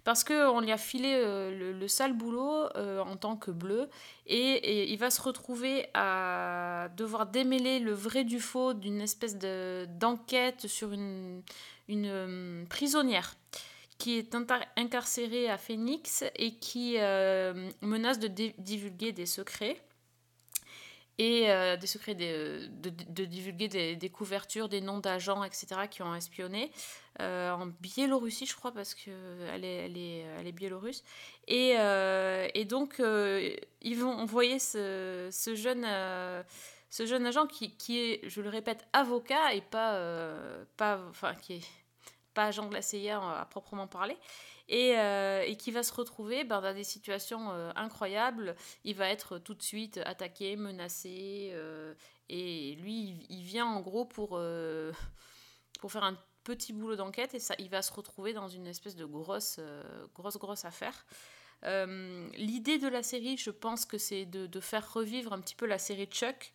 [0.06, 3.90] parce qu'on lui a filé euh, le, le sale boulot euh, en tant que bleu
[4.28, 9.84] et, il va se retrouver à devoir démêler le vrai du faux d'une espèce de-
[9.98, 11.42] d'enquête sur une,
[11.88, 13.34] une euh, prisonnière
[13.98, 14.36] qui est
[14.76, 16.98] incarcérée à Phoenix et qui
[17.80, 18.28] menace de
[18.58, 19.80] divulguer des secrets
[21.18, 26.02] et euh, des secrets des- de, de divulguer des, couvertures, des noms d'agents, etc., qui
[26.02, 26.70] ont espionné
[27.20, 31.02] euh, en Biélorussie, je crois, parce qu'elle est, elle est, elle est biélorusse.
[31.48, 36.42] Et, euh, et donc, euh, ils vont envoyer ce, ce jeune, euh,
[36.90, 41.00] ce jeune agent qui, qui est, je le répète, avocat et pas, euh, pas,
[41.40, 41.64] qui
[42.36, 44.16] pas agent de à proprement parler,
[44.68, 48.54] et, euh, et qui va se retrouver ben, dans des situations euh, incroyables.
[48.84, 51.94] Il va être tout de suite attaqué, menacé, euh,
[52.28, 54.38] et lui, il, vient en gros pour,
[55.80, 58.96] pour faire un petit boulot d'enquête, et ça, il va se retrouver dans une espèce
[58.96, 59.58] de grosse,
[60.14, 61.06] grosse, grosse affaire.
[61.62, 65.66] L'idée de la série, je pense que c'est de, de faire revivre un petit peu
[65.66, 66.52] la série Chuck,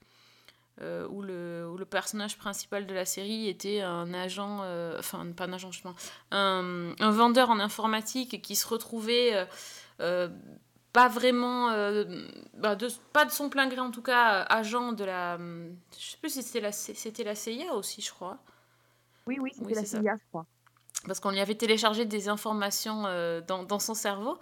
[0.82, 5.26] euh, où, le, où le personnage principal de la série était un agent, euh, enfin
[5.32, 5.96] pas un agent, justement,
[6.32, 9.46] un, un vendeur en informatique qui se retrouvait euh,
[10.02, 10.30] euh,
[10.94, 11.70] pas vraiment,
[12.56, 16.18] bah, de, pas de son plein gré en tout cas, agent de la, je sais
[16.18, 18.40] plus si c'était la, c'était la CIA aussi, je crois.
[19.28, 20.00] Oui, oui, c'était Oui, la c'est ça.
[20.00, 20.46] CIA, je crois.
[21.08, 24.38] Parce qu'on lui avait téléchargé des informations euh, dans, dans son cerveau.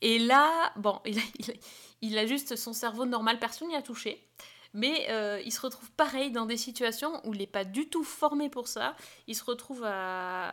[0.00, 1.54] Et là, bon, il a, il a-
[2.02, 4.28] il a juste son cerveau normal, personne n'y a touché.
[4.76, 8.02] Mais euh, il se retrouve pareil dans des situations où il n'est pas du tout
[8.04, 8.96] formé pour ça.
[9.28, 10.48] Il se retrouve à,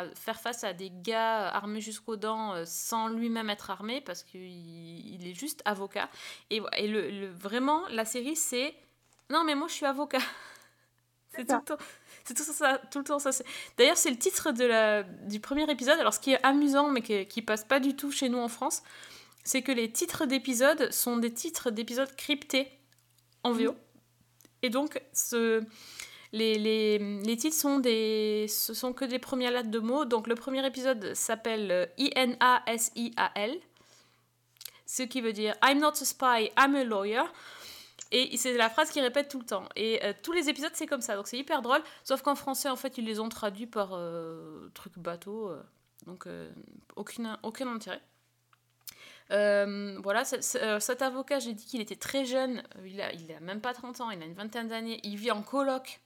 [0.00, 4.24] à faire face à des gars armés jusqu'aux dents euh, sans lui-même être armé parce
[4.24, 6.10] qu'il il est juste avocat.
[6.50, 8.74] Et, et le, le- vraiment, la série, c'est
[9.30, 10.18] Non, mais moi, je suis avocat.
[11.32, 11.84] C'est tout le temps.
[12.24, 13.30] C'est tout ça, tout le temps ça.
[13.30, 13.44] c'est-
[13.78, 15.98] D'ailleurs, c'est le titre de la, du premier épisode.
[16.00, 18.48] Alors, ce qui est amusant, mais qui, qui passe pas du tout chez nous en
[18.48, 18.82] France,
[19.44, 22.68] c'est que les titres d'épisodes sont des titres d'épisodes cryptés
[23.42, 23.74] en VO.
[24.62, 25.62] Et donc, ce,
[26.32, 30.04] les, les, les titres sont des, ce sont que des premières lettres de mots.
[30.04, 33.58] Donc, le premier épisode s'appelle euh, I-N-A-S-I-A-L,
[34.86, 37.22] ce qui veut dire I'm not a spy, I'm a lawyer.
[38.12, 39.68] Et c'est la phrase qu'il répète tout le temps.
[39.76, 41.14] Et euh, tous les épisodes, c'est comme ça.
[41.14, 41.80] Donc c'est hyper drôle.
[42.02, 45.48] Sauf qu'en français, en fait, ils les ont traduits par euh, truc bateau.
[45.48, 45.62] euh,
[46.06, 46.26] donc
[46.96, 48.00] aucune, aucun intérêt.
[49.30, 50.24] Euh, voilà,
[50.56, 52.62] euh, cet avocat, j'ai dit qu'il était très jeune.
[52.84, 55.00] Il a, il a même pas 30 ans, il a une vingtaine d'années.
[55.04, 56.00] Il vit en coloc.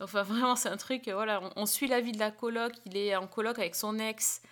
[0.00, 1.08] Enfin, vraiment, c'est un truc.
[1.08, 2.72] euh, Voilà, on, suit la vie de la coloc.
[2.86, 4.42] Il est en coloc avec son ex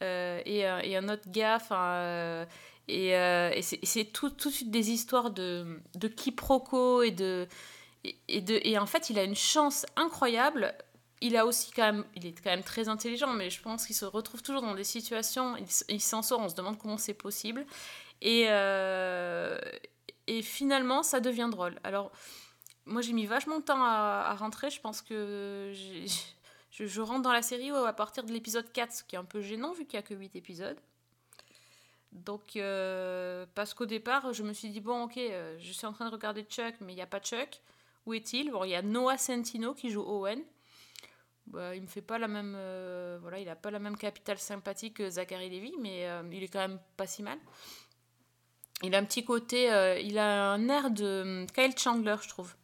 [0.00, 1.56] et, un autre gars.
[1.56, 2.46] Enfin.
[2.88, 7.46] et, c'est tout, tout de suite des histoires de, de quiproquos et de,
[8.28, 8.60] et de.
[8.64, 10.74] Et en fait, il a une chance incroyable.
[11.20, 12.04] Il a aussi quand même.
[12.16, 14.84] Il est quand même très intelligent, mais je pense qu'il se retrouve toujours dans des
[14.84, 15.56] situations.
[15.88, 17.66] Il, s'en sort, on se demande comment c'est possible.
[18.22, 19.58] Et, euh,
[20.26, 21.78] et finalement, ça devient drôle.
[21.84, 22.10] Alors,
[22.86, 24.70] moi, j'ai mis vachement de temps à, rentrer.
[24.70, 25.72] Je pense que
[26.70, 29.40] je rentre dans la série à partir de l'épisode 4, ce qui est un peu
[29.40, 30.78] gênant vu qu'il n'y a que 8 épisodes.
[32.12, 35.92] Donc, euh, parce qu'au départ, je me suis dit, bon, ok, euh, je suis en
[35.92, 37.60] train de regarder Chuck, mais il n'y a pas Chuck.
[38.06, 38.50] Où est-il?
[38.50, 40.42] Bon, il y a Noah Centino qui joue Owen.
[41.52, 42.54] Bah, il me fait pas la même.
[42.56, 46.42] euh, voilà, il a pas la même capitale sympathique que Zachary Levy, mais euh, il
[46.42, 47.38] est quand même pas si mal.
[48.82, 49.70] Il a un petit côté.
[49.72, 52.54] euh, il a un air de Kyle Chandler, je trouve.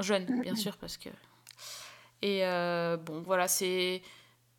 [0.00, 1.10] Jeune, bien sûr, parce que.
[2.22, 2.40] Et
[3.04, 4.02] bon, voilà, c'est.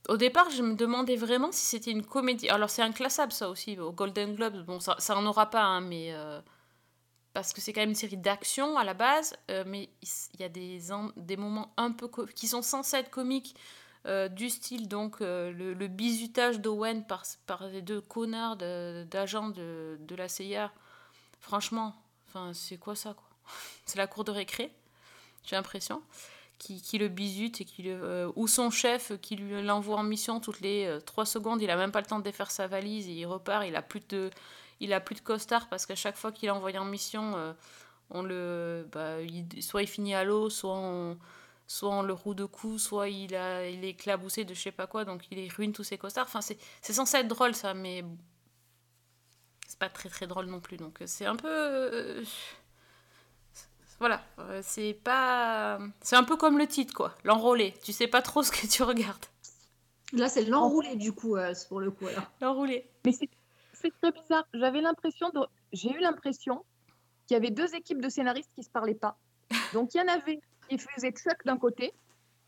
[0.08, 2.48] au départ, je me demandais vraiment si c'était une comédie.
[2.50, 4.64] Alors, c'est inclassable, ça aussi, au Golden Globes.
[4.66, 6.14] Bon, ça, ça en aura pas, hein, mais.
[7.34, 9.90] Parce que c'est quand même une série d'action à la base, euh, mais
[10.34, 10.80] il y a des,
[11.18, 12.10] des moments un peu.
[12.36, 13.56] qui sont censés être comiques,
[14.06, 19.98] euh, du style, donc, euh, le, bizutage d'Owen par, par les deux connards d'agents de,
[20.00, 20.72] de la CIA.
[21.40, 21.96] Franchement,
[22.54, 23.28] c'est quoi ça, quoi?
[23.86, 24.72] C'est la cour de récré,
[25.44, 26.02] j'ai l'impression
[26.60, 27.90] qui, qui le bisute et qui
[28.36, 32.02] ou son chef qui l'envoie en mission toutes les 3 secondes, il a même pas
[32.02, 34.30] le temps de défaire sa valise il repart, il a plus de
[34.80, 37.54] il a plus de costard parce qu'à chaque fois qu'il est envoyé en mission euh,
[38.10, 41.18] on le bah, il- soit il finit à l'eau, soit on
[41.68, 44.72] soit on le roue de coups, soit il a il est éclaboussé de je sais
[44.72, 46.26] pas quoi donc il ruine tous ses costards.
[46.28, 48.04] Enfin c'est c'est censé être drôle ça mais
[49.68, 52.24] c'est pas très très drôle non plus donc euh, c'est un peu euh,
[54.00, 54.24] voilà,
[54.62, 55.78] c'est pas.
[56.02, 57.18] C'est un peu comme le titre, quoi.
[57.26, 57.74] L'enrôlé.
[57.84, 59.26] Tu sais pas trop ce que tu regardes.
[60.14, 62.08] Là, c'est l'enroulé, du coup, euh, c'est pour le coup.
[62.08, 62.24] Alors.
[62.42, 62.90] L'enroulé.
[63.06, 63.12] Mais
[63.82, 64.48] c'est très bizarre.
[64.54, 65.32] J'avais l'impression.
[65.72, 66.66] J'ai eu l'impression
[67.26, 69.18] qu'il y avait deux équipes de scénaristes qui se parlaient pas.
[69.74, 71.94] Donc il y en avait qui faisaient Chuck d'un côté,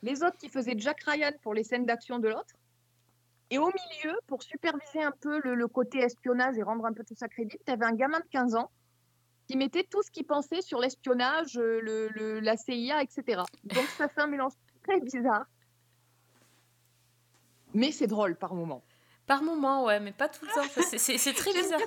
[0.04, 2.56] les autres qui faisaient Jack Ryan pour les scènes d'action de l'autre.
[3.50, 7.16] Et au milieu, pour superviser un peu le, côté espionnage et rendre un peu tout
[7.16, 8.72] ça crédible, tu avais un gamin de 15 ans
[9.48, 13.42] qui mettait tout ce qu'il pensait sur l'espionnage, euh, la CIA, etc.
[13.66, 14.54] Donc ça fait un mélange
[14.84, 15.46] très bizarre.
[17.74, 18.84] Mais c'est drôle par moment.
[19.28, 20.62] Par moment, ouais, mais pas tout le temps.
[20.66, 21.80] Enfin, c'est- très bizarre.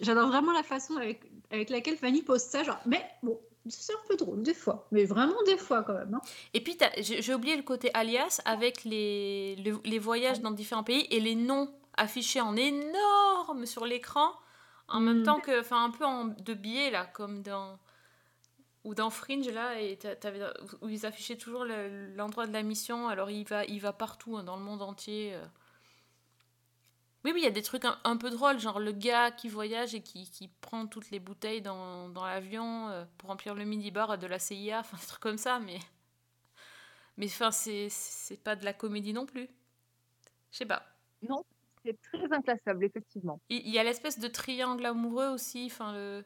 [0.00, 2.62] J'adore vraiment la façon avec, avec laquelle Fanny pose ça.
[2.64, 3.38] Genre, mais bon,
[3.68, 4.86] c'est un peu drôle, des fois.
[4.90, 6.14] Mais vraiment des fois, quand même.
[6.14, 6.20] hein.
[6.52, 11.06] Et puis, j'ai oublié le côté alias avec les, le- les voyages dans différents pays
[11.10, 14.30] et les noms affichés en énorme sur l'écran,
[14.88, 15.24] en même Mm.
[15.24, 17.78] temps que, enfin, un peu en, de biais, là, comme dans.
[18.84, 19.98] Ou dans Fringe, là, et
[20.82, 24.36] où ils affichaient toujours le- l'endroit de la mission, alors il va, il va partout,
[24.36, 25.34] hein, dans le monde entier.
[25.34, 25.44] euh.
[27.24, 29.48] Oui, oui, il y a des trucs un, un peu drôles, genre le gars qui
[29.48, 33.64] voyage et qui, qui prend toutes les bouteilles dans, dans l'avion euh, pour remplir le
[33.64, 35.78] minibar de la CIA, enfin des trucs comme ça, mais.
[37.16, 39.48] Mais enfin, c'est c'est pas de la comédie non plus.
[40.52, 40.82] Je sais pas.
[41.22, 41.44] Non,
[41.84, 43.40] c'est très inclassable, effectivement.
[43.48, 46.24] Il y a l'espèce de triangle amoureux aussi, enfin le.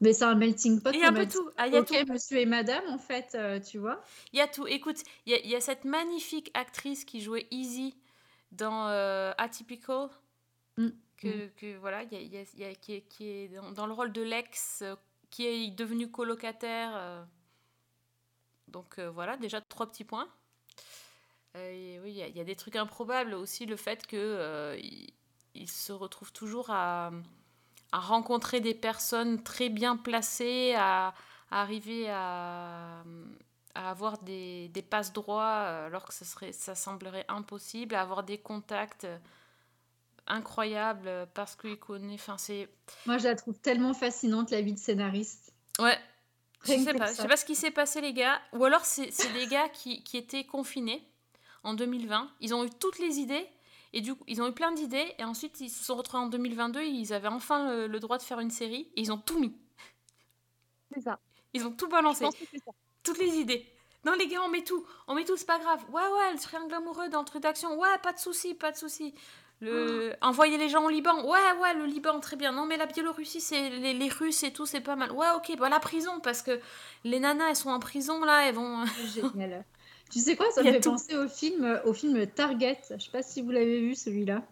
[0.00, 0.90] Mais c'est un melting pot.
[0.92, 1.48] Il y a un peu tout.
[1.56, 2.12] Ah, il y a ok, tout.
[2.12, 4.02] monsieur et madame, en fait, euh, tu vois.
[4.32, 4.66] Il y a tout.
[4.66, 7.94] Écoute, il y a, il y a cette magnifique actrice qui jouait Easy
[8.52, 10.08] dans euh, Atypical.
[10.78, 10.88] Mm.
[11.16, 13.70] Que, que voilà, il y a, y a- y a- qui est, qui est dans,
[13.72, 14.96] dans le rôle de l'ex, euh,
[15.30, 16.90] qui est devenu colocataire.
[16.94, 17.24] euh.
[18.68, 20.28] Donc voilà, déjà trois petits points.
[21.54, 25.12] Et oui, il y, a- des trucs improbables aussi, le fait que il,
[25.54, 27.10] il se retrouve toujours à,
[27.92, 31.08] à rencontrer des personnes très bien placées, à,
[31.50, 33.04] à arriver à,
[33.74, 38.02] à avoir des, des passes droits euh, alors que ça, serait, ça semblerait impossible, à
[38.02, 39.18] avoir des contacts euh,
[40.26, 42.14] incroyables euh, parce qu'il connaît.
[42.14, 42.68] Enfin, c'est.
[43.06, 45.52] Moi, je la trouve tellement fascinante, la vie de scénariste.
[45.78, 45.98] Ouais.
[46.64, 48.40] Je Rien que sais pas, je sais pas ce qui s'est passé, les gars.
[48.52, 51.04] Ou alors, c'est c'est des gars qui, qui étaient confinés
[51.64, 52.30] en 2020.
[52.40, 53.48] Ils ont eu toutes les idées.
[53.94, 55.12] Et du coup, ils ont eu plein d'idées.
[55.18, 56.82] Et ensuite, ils se sont retrouvés en 2022.
[56.82, 58.88] Ils avaient enfin le, le droit de faire une série.
[58.96, 59.54] Et ils ont tout mis.
[60.94, 61.18] C'est ça.
[61.52, 62.20] Ils ont tout balancé.
[62.20, 62.72] Je pense que c'est ça.
[63.02, 63.66] Toutes les idées.
[64.04, 64.84] Non, les gars, on met tout.
[65.06, 65.80] On met tout, c'est pas grave.
[65.92, 67.78] Ouais, ouais, le triangle amoureux dans le truc d'action.
[67.78, 69.14] Ouais, pas de souci, pas de souci.
[69.60, 70.12] Le...
[70.22, 71.24] Envoyer les gens au Liban.
[71.24, 72.50] Ouais, ouais, le Liban, très bien.
[72.50, 75.12] Non, mais la Biélorussie, c'est les, les Russes et tout, c'est pas mal.
[75.12, 76.58] Ouais, ok, bah la prison, parce que
[77.04, 78.84] les nanas, elles sont en prison, là, elles vont...
[79.14, 79.64] Génial.
[80.10, 80.90] Tu sais quoi, ça me fait tout.
[80.90, 82.80] penser au film, au film Target.
[82.90, 84.42] Je sais pas si vous l'avez vu celui-là.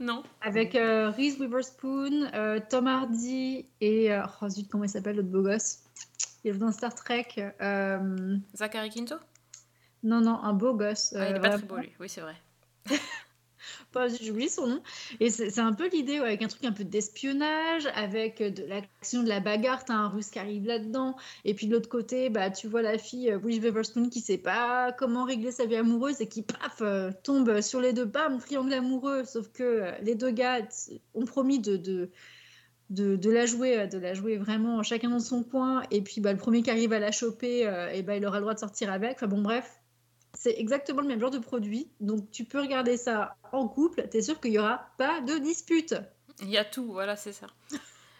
[0.00, 0.22] Non.
[0.40, 5.28] Avec euh, Reese Witherspoon, euh, Tom Hardy et euh, oh zut, comment il s'appelle l'autre
[5.28, 5.80] beau gosse?
[6.44, 7.28] Il est dans Star Trek.
[7.60, 9.16] euh, Zachary Quinto?
[10.02, 11.14] Non, non, un beau gosse.
[11.14, 11.92] Ah, il euh, est pas très beau, lui.
[12.00, 12.36] Oui, c'est vrai.
[14.22, 14.82] J'oublie son nom.
[15.18, 18.64] Et c'est un peu l'idée, ouais, avec un truc un peu d'espionnage, avec euh, de
[18.64, 19.84] l'action, de la bagarre.
[19.84, 21.16] T'as un russe qui arrive là-dedans.
[21.44, 24.38] Et puis de l'autre côté, bah, tu vois la fille, euh, Reese Witherspoon, qui sait
[24.38, 28.38] pas comment régler sa vie amoureuse et qui, paf, euh, tombe sur les deux, bam,
[28.38, 29.24] triangle amoureux.
[29.24, 30.60] Sauf que euh, les deux gars
[31.14, 31.76] ont promis de.
[31.76, 32.10] de
[32.90, 36.20] de, de la jouer euh, de la jouer vraiment chacun dans son coin et puis
[36.20, 38.54] bah, le premier qui arrive à la choper euh, et bah, il aura le droit
[38.54, 39.80] de sortir avec enfin bon bref
[40.34, 44.22] c'est exactement le même genre de produit donc tu peux regarder ça en couple t'es
[44.22, 45.94] sûr qu'il y aura pas de dispute
[46.42, 47.46] Il y a tout, voilà, c'est ça.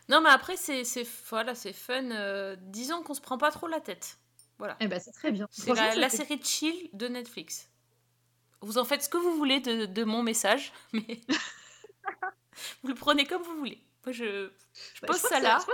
[0.08, 0.82] Non, mais après, c'est
[1.30, 2.10] voilà, c'est fun.
[2.10, 4.18] euh, disons qu'on se prend pas trop la tête.
[4.58, 4.76] Voilà.
[4.80, 7.70] eh ben c'est très bien C'est la, la série chill de Netflix.
[8.60, 11.20] Vous en faites ce que vous voulez de, de mon message, mais
[12.82, 13.78] vous le prenez comme vous voulez.
[14.06, 14.50] Moi, je, je
[15.02, 15.58] Bah, pose je crois ça que c'est- là.
[15.58, 15.64] je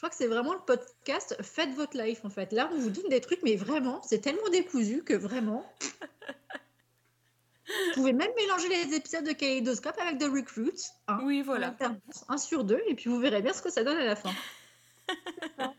[0.00, 3.20] crois que vraiment le podcast faites votre life en fait là on vous donne des
[3.20, 5.70] trucs mais vraiment c'est tellement décousu que vraiment
[7.94, 10.72] pouvez même mélanger les épisodes de Kaleidoscope avec The Recruit.
[11.08, 11.74] hein, Oui, voilà.
[12.28, 14.32] Un sur deux, et puis vous verrez bien ce que ça donne à la fin.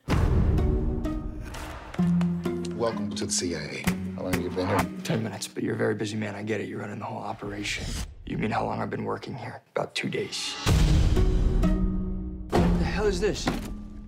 [2.78, 3.84] Welcome to the CIA.
[4.18, 4.78] How long have you been here?
[5.04, 6.36] Ten minutes, but you're a very busy man.
[6.36, 6.68] I get it.
[6.68, 7.86] You're running the whole operation.
[8.26, 9.62] You mean how long I've been working here?
[9.76, 10.54] About two days.
[13.04, 13.46] Hell is this?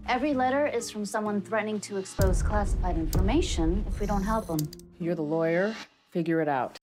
[0.08, 4.60] Every letter is from someone threatening to expose classified information if we don't help them.
[5.02, 5.76] You're the lawyer.
[6.12, 6.78] Figure it out.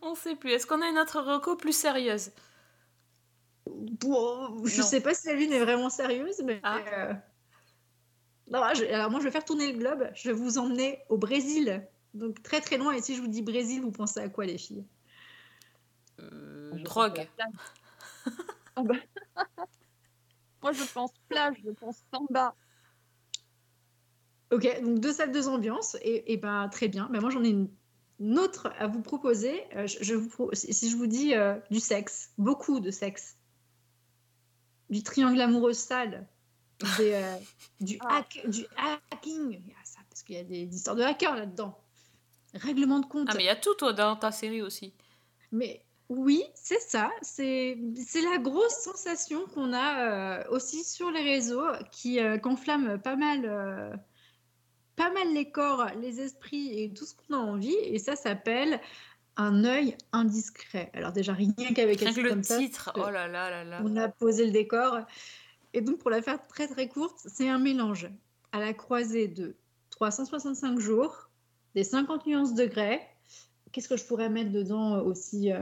[0.00, 0.52] On sait plus.
[0.52, 2.30] Est-ce qu'on a une autre reco plus sérieuse?
[3.66, 4.86] Bon, je Non.
[4.86, 6.60] sais pas si la lune est vraiment sérieuse, mais.
[6.62, 6.78] Ah.
[6.96, 7.14] euh,
[8.52, 10.08] non, je- alors moi, je vais faire tourner le globe.
[10.14, 11.84] Je vais vous emmener au Brésil.
[12.14, 12.92] Donc très très loin.
[12.92, 14.84] Et si je vous dis Brésil, vous pensez à quoi, les filles?
[16.20, 17.26] Euh, Drogue.
[20.62, 20.66] Ah.
[20.66, 22.54] Moi, je pense plage, je pense samba.
[24.50, 25.96] Ok, donc deux salles, deux ambiances.
[26.02, 27.08] Et, et ben très bien.
[27.10, 27.68] Ben, moi, j'en ai une,
[28.20, 29.62] une autre à vous proposer.
[29.74, 33.36] Euh, je, je vous pro- si je vous dis euh, du sexe, beaucoup de sexe,
[34.90, 36.28] du triangle amoureux sale,
[36.98, 37.36] des, euh,
[37.80, 40.96] du, hack, du hacking, Il y a ça, parce qu'il y a des, des histoires
[40.96, 41.78] de hackers là-dedans.
[42.54, 43.28] Règlement de compte.
[43.30, 44.92] Ah, mais il y a tout toi dans ta série aussi.
[45.50, 45.82] Mais
[46.16, 47.10] oui, c'est ça.
[47.22, 47.76] C'est
[48.14, 53.42] la grosse sensation qu'on a euh, aussi sur les réseaux qui euh, qu'enflamme pas mal,
[53.44, 53.96] euh,
[54.94, 57.76] pas mal les corps, les esprits et tout ce qu'on a envie.
[57.84, 58.78] Et ça s'appelle
[59.38, 60.90] un œil indiscret.
[60.92, 63.80] Alors déjà rien qu'avec titre le comme ça, titre, oh là là là là.
[63.82, 64.98] on a posé le décor.
[65.72, 68.10] Et donc, pour la faire très très courte, c'est un mélange
[68.52, 69.56] à la croisée de
[69.88, 71.30] 365 jours,
[71.74, 73.00] des 50 nuances degrés.
[73.72, 75.58] Qu'est-ce que je pourrais mettre dedans aussi euh,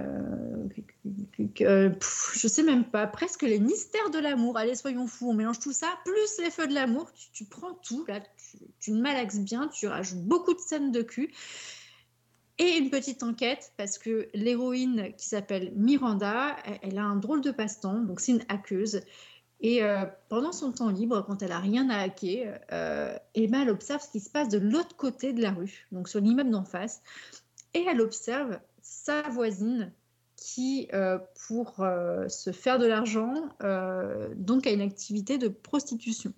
[1.60, 1.90] euh,
[2.34, 3.06] Je sais même pas.
[3.06, 4.58] Presque les mystères de l'amour.
[4.58, 7.08] Allez, soyons fous, on mélange tout ça, plus les feux de l'amour.
[7.32, 11.32] Tu, prends tout, là, tu, tu malaxes bien, tu rajoutes beaucoup de scènes de cul.
[12.60, 17.50] Et une petite enquête, parce que l'héroïne qui s'appelle Miranda, elle, a un drôle de
[17.50, 19.00] passe-temps, donc c'est une hackeuse.
[19.62, 23.70] Et euh, pendant son temps libre, quand elle a rien à hacker, euh, ben, elle
[23.70, 26.66] observe ce qui se passe de l'autre côté de la rue, donc sur l'immeuble d'en
[26.66, 27.02] face.
[27.74, 29.92] Et elle observe sa voisine
[30.36, 36.32] qui, euh, pour euh, se faire de l'argent, euh, donc a une activité de prostitution.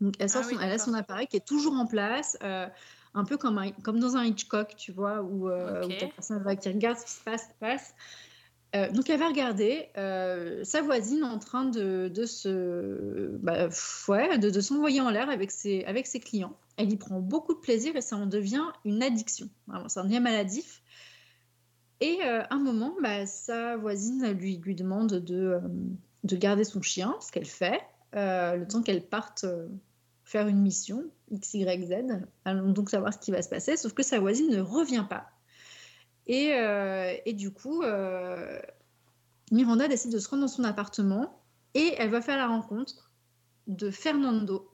[0.00, 2.36] Donc elle, sort Ah oui, son- elle a son appareil qui est toujours en place,
[2.40, 5.98] un peu comme, un- comme dans un Hitchcock, tu vois, où, où Ok.
[5.98, 7.94] ta personne va qui regarde ce qui se passe, se passe.
[8.92, 9.88] Donc elle va regarder
[10.64, 13.68] sa voisine en train de, de se bah,
[14.08, 16.58] ouais, de, de s'envoyer en l'air avec ses, avec ses clients.
[16.76, 19.48] Elle y prend beaucoup de plaisir et ça en devient une addiction.
[19.66, 20.82] Vraiment, ça en devient maladif.
[22.00, 25.60] Et euh, un moment, bah, sa voisine lui, lui demande de, euh,
[26.24, 27.80] de garder son chien, ce qu'elle fait,
[28.14, 29.46] euh, le temps qu'elle parte
[30.24, 32.26] faire une mission, X, Y, Z.
[32.44, 35.30] Allons donc savoir ce qui va se passer, sauf que sa voisine ne revient pas.
[36.26, 37.84] Et, du coup,
[39.52, 41.40] Miranda décide de se rendre dans son appartement
[41.74, 43.12] et elle va faire la rencontre
[43.68, 44.68] de Fernando,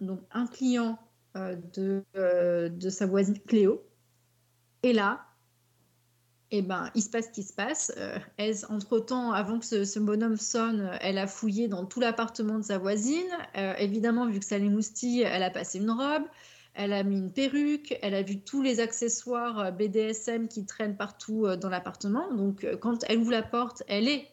[0.00, 0.98] donc un client
[1.36, 3.82] euh, de, euh, de sa voisine Cléo.
[4.82, 5.24] Et là,
[6.50, 7.92] eh ben, il se passe ce qui se passe.
[7.96, 8.18] Euh,
[8.70, 13.28] entre-temps, avant que ce, bonhomme sonne, elle a fouillé dans tout l'appartement de sa voisine.
[13.78, 16.24] Évidemment, vu que ça l'émoustille, elle a passé une robe.
[16.74, 21.46] Elle a mis une perruque, elle a vu tous les accessoires BDSM qui traînent partout
[21.56, 22.32] dans l'appartement.
[22.32, 24.28] Donc, quand elle ouvre la porte, elle est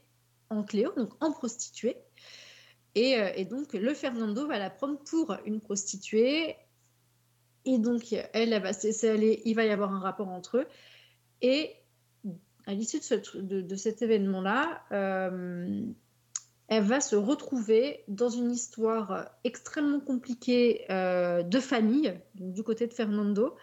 [0.50, 1.98] en Cléo, donc en prostituée.
[2.96, 6.56] Et, euh, et donc, le Fernando va la prendre pour une prostituée.
[7.66, 10.68] Et donc, elle, elle va laisser aller, il va y avoir un rapport entre eux.
[11.42, 11.76] Et
[12.66, 15.86] à l'issue de, cet événement-là, euh,
[16.68, 22.94] elle va se retrouver dans une histoire extrêmement compliquée euh, de famille, du côté de
[22.94, 23.56] Fernando,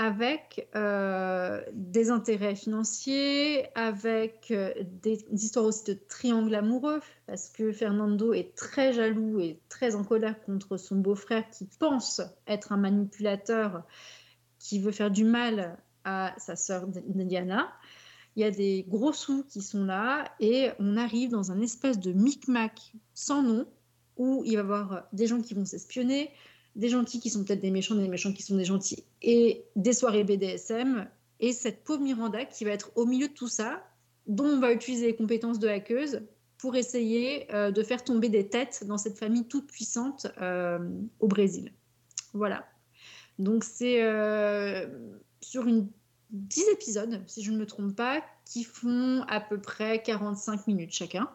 [0.00, 4.72] avec euh, des intérêts financiers, avec euh,
[5.02, 9.94] des, des histoires aussi de triangle amoureux, parce que Fernando est très jaloux et très
[9.94, 13.82] en colère contre son beau-frère qui pense être un manipulateur
[14.58, 17.70] qui veut faire du mal à sa sœur Diana.
[18.36, 22.00] Il y a des gros sous qui sont là et on arrive dans un espèce
[22.00, 23.66] de micmac sans nom
[24.16, 26.30] où il va y avoir des gens qui vont s'espionner,
[26.76, 29.92] des gentils qui sont peut-être des méchants, des méchants qui sont des gentils et des
[29.92, 31.08] soirées BDSM
[31.40, 33.82] et cette pauvre Miranda qui va être au milieu de tout ça,
[34.26, 36.22] dont on va utiliser les compétences de hackeuse
[36.58, 40.78] pour essayer euh, de faire tomber des têtes dans cette famille toute puissante euh,
[41.18, 41.72] au Brésil.
[42.34, 42.66] Voilà.
[43.38, 44.86] Donc c'est euh,
[45.40, 45.88] sur une
[46.30, 50.92] 10 épisodes, si je ne me trompe pas, qui font à peu près 45 minutes
[50.92, 51.28] chacun.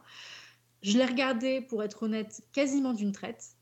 [0.84, 3.56] Je l'ai regardé, pour être honnête, quasiment d'une traite.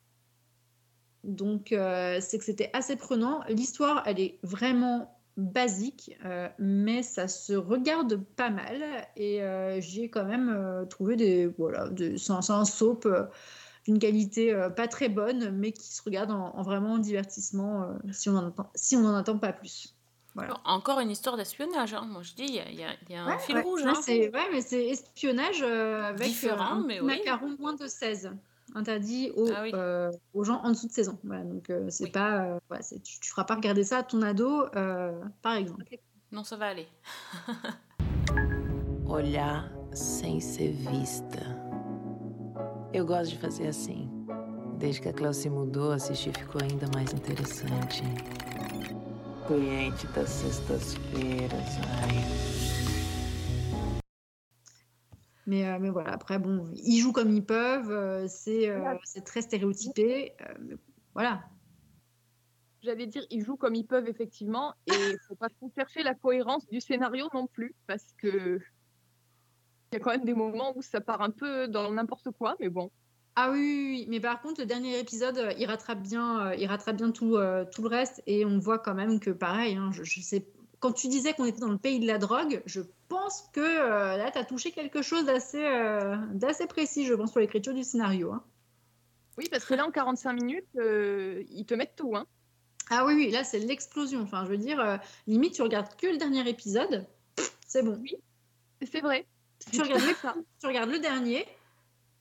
[1.24, 3.41] Donc, euh, c'est que c'était assez prenant.
[3.47, 8.84] L'histoire, elle est vraiment basique, euh, mais ça se regarde pas mal
[9.15, 13.07] et euh, j'ai quand même euh, trouvé des voilà, des- c'est un, c'est un soap
[13.86, 18.38] d'une qualité pas très bonne, mais qui se regarde en, en vraiment divertissement si on
[18.38, 19.95] attend, si n'en attend pas plus.
[20.36, 20.55] Voilà.
[20.65, 22.07] Encore une histoire d'espionnage, hein.
[22.09, 23.55] moi je dis, il y a, il y a- il y a un Ouais, fil
[23.55, 23.82] ouais, rouge.
[23.86, 23.93] hein.
[24.03, 27.05] c'est ouais, mais c'est espionnage euh, avec Différent, euh, un mais oui.
[27.17, 28.32] macaron moins de 16
[28.76, 29.72] interdit aux, Ah oui.
[29.74, 31.20] euh, aux gens en dessous de 16 ans.
[31.24, 34.22] Voilà, donc euh, c'est pas euh, c'est- tu, tu feras pas regarder ça à ton
[34.22, 35.84] ado euh, par exemple.
[36.32, 36.88] Non, ça va aller.
[39.07, 41.39] Olhar sem ser vista.
[42.93, 44.09] Eu gosto de fazer assim.
[44.80, 48.03] Desde que a Cléo se mudou, assistir ficou ainda mais interessante.
[49.47, 52.53] Cliente das sextas-feiras, ai.
[55.45, 59.25] Mais, euh, mais voilà, après, bon, ils jouent comme ils peuvent, euh, c'est euh, c'est
[59.25, 60.33] très stéréotypé.
[60.59, 60.75] mais
[61.13, 61.43] voilà.
[62.81, 66.15] J'allais dire, ils jouent comme ils peuvent, effectivement, et il faut pas trop chercher la
[66.15, 68.59] cohérence du scénario non plus, parce que
[69.91, 72.55] il y a quand même des moments où ça part un peu dans n'importe quoi,
[72.59, 72.89] mais bon.
[73.35, 76.95] Ah oui, oui, oui, mais par contre, le dernier épisode, il rattrape bien, il rattrape
[76.95, 77.37] bien tout,
[77.71, 80.47] tout le reste, et on voit quand même que pareil, hein, je, je sais,
[80.84, 84.17] quand tu disais qu'on était dans le pays de la drogue, je pense que euh,
[84.17, 87.86] là, tu as touché quelque chose d'assez euh, d'assez précis, je pense, pour l'écriture du
[87.86, 88.34] scénario.
[88.34, 88.43] hein.
[89.38, 92.27] Oui, parce que là, en 45 minutes, euh, ils te mettent tout, hein.
[92.89, 94.23] Ah oui, oui, là, c'est l'explosion.
[94.23, 97.07] Enfin, je veux dire, euh, limite, tu regardes que le dernier épisode,
[97.65, 97.97] c'est bon.
[98.01, 98.17] Oui,
[98.86, 99.25] c'est vrai.
[99.71, 101.47] Tu regardes, le, tu regardes le dernier,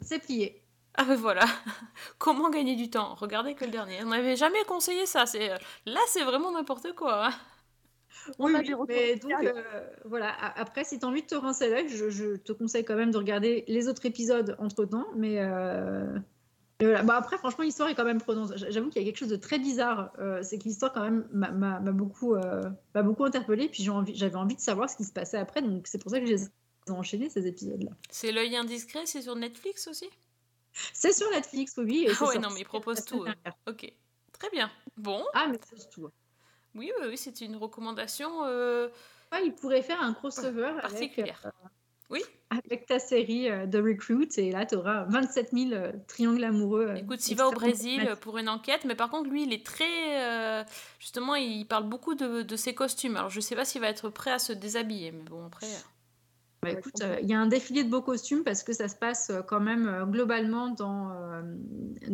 [0.01, 0.63] c'est plié.
[0.95, 1.47] Ah ben voilà,
[2.19, 3.17] comment gagner du temps?
[3.17, 4.05] Regardez que le dernier.
[4.05, 5.27] On n'avait jamais conseillé ça.
[5.27, 5.49] C'est
[5.85, 7.33] là, c'est vraiment n'importe quoi.
[8.29, 8.33] Hein.
[8.39, 10.31] Oui, oui, mais donc euh, voilà.
[10.57, 13.11] Après, si tu as envie de te rincer l'œil, je, je te conseille quand même
[13.11, 15.07] de regarder les autres épisodes entre temps.
[15.17, 16.19] Mais euh,
[16.81, 17.03] mais voilà.
[17.05, 18.53] Bah, après, franchement, l'histoire est quand même prenante.
[18.57, 20.13] J'avoue qu'il y a quelque chose de très bizarre.
[20.19, 22.63] euh, c'est que l'histoire, quand même, m'a- beaucoup, euh,
[22.95, 23.69] m'a beaucoup interpellée.
[23.69, 25.63] Puis j'ai envie- j'avais envie de savoir ce qui se passait après.
[25.63, 26.37] Donc c'est pour ça que j'ai
[26.89, 27.93] enchaîné ces épisodes-là.
[28.11, 30.09] C'est l'œil indiscret, c'est sur Netflix aussi?
[30.95, 32.05] C'est sur Netflix, oui.
[32.07, 33.23] et Ah ouais, sorti non, mais ils proposent tout.
[33.25, 33.55] dernière.
[33.69, 33.93] Ok,
[34.33, 34.71] très bien.
[34.97, 36.09] Bon, Ah, mais c'est tout.
[36.75, 38.45] Oui, oui, oui, c'est une recommandation.
[38.45, 38.89] euh,
[39.33, 41.41] Ouais, il pourrait faire un crossover avec, Particulière.
[41.47, 41.51] euh,
[42.11, 42.23] Oui.
[42.51, 46.95] avec ta série euh, The Recruit et là tu auras 27 000 euh, triangles amoureux.
[46.97, 50.67] Écoute, s'il va au Brésil pour une enquête, mais par contre, lui, il est très.
[50.99, 53.17] justement, il parle beaucoup de, de ses costumes.
[53.17, 55.67] Alors, je sais pas s'il va être prêt à se déshabiller, mais bon, après.
[56.63, 58.95] Bah, écoute, euh, il y a un défilé de beaux costumes parce que ça se
[58.95, 61.11] passe euh, quand même euh, globalement dans,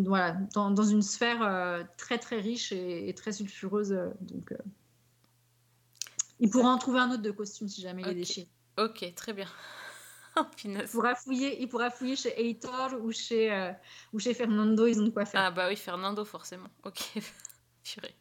[0.06, 3.90] voilà, dans, dans une sphère très très riche et, et très sulfureuse.
[4.22, 4.54] donc,
[6.40, 8.48] il pourra en trouver un autre de costume si jamais il est déchiré.
[8.78, 9.48] Ok, très bien.
[10.36, 13.72] Oh, Il pourra fouiller, il pourra fouiller chez Heitor ou chez,
[14.12, 15.40] ou chez Fernando, ils ont de quoi faire.
[15.40, 16.68] Ah, bah oui, Fernando, forcément.
[16.84, 17.14] Ok,
[17.82, 18.14] purée.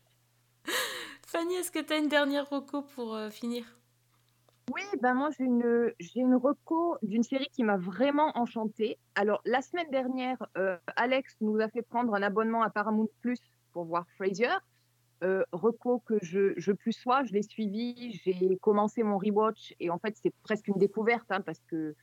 [1.28, 3.66] Fanny, est-ce que tu as une dernière reco pour finir?
[4.74, 8.98] Oui, ben moi j'ai une, j'ai une reco d'une série qui m'a vraiment enchantée.
[9.16, 13.40] Alors la semaine dernière, euh, Alex nous a fait prendre un abonnement à Paramount Plus
[13.72, 14.50] pour voir Frasier.
[15.24, 19.90] Euh, reco que je, je plus sois, je l'ai suivi, j'ai commencé mon rewatch et
[19.90, 21.96] en fait c'est presque une découverte hein, parce que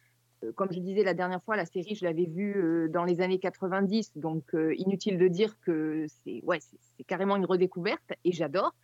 [0.44, 3.20] euh, comme je disais la dernière fois, la série je l'avais vue euh, dans les
[3.20, 8.12] années 90, donc euh, inutile de dire que c'est ouais, c'est c'est carrément une redécouverte
[8.24, 8.74] et j'adore.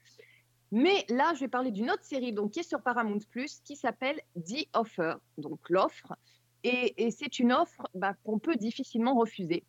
[0.72, 3.76] Mais là, je vais parler d'une autre série donc, qui est sur Paramount Plus qui
[3.76, 6.14] s'appelle The Offer, donc l'offre.
[6.62, 9.64] Et, et c'est une offre bah, qu'on peut difficilement refuser.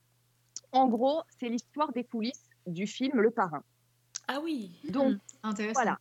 [0.71, 3.63] En gros, c'est l'histoire des coulisses du film Le Parrain.
[4.27, 4.71] Ah oui.
[4.89, 5.73] Donc, Intéressant.
[5.73, 5.99] voilà.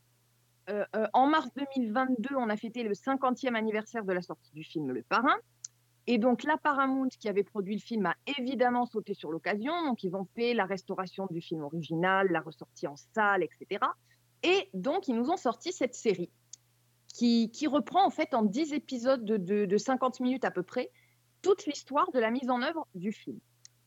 [0.68, 4.62] Euh, euh, en mars 2022, on a fêté le 50e anniversaire de la sortie du
[4.62, 5.36] film Le Parrain.
[6.06, 9.72] Et donc, la Paramount, qui avait produit le film, a évidemment sauté sur l'occasion.
[9.86, 13.80] Donc, ils ont fait la restauration du film original, la ressortie en salle, etc.
[14.42, 16.30] Et donc, ils nous ont sorti cette série
[17.14, 20.90] qui, reprend en fait en 10 épisodes de, de- de 50 minutes à peu près
[21.42, 23.38] toute l'histoire de la mise en œuvre du film.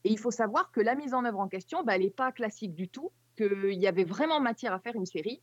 [0.04, 2.32] Et il faut savoir que la mise en œuvre en question, bah, elle n'est pas
[2.32, 5.42] classique du tout, qu'il y avait vraiment matière à faire une série.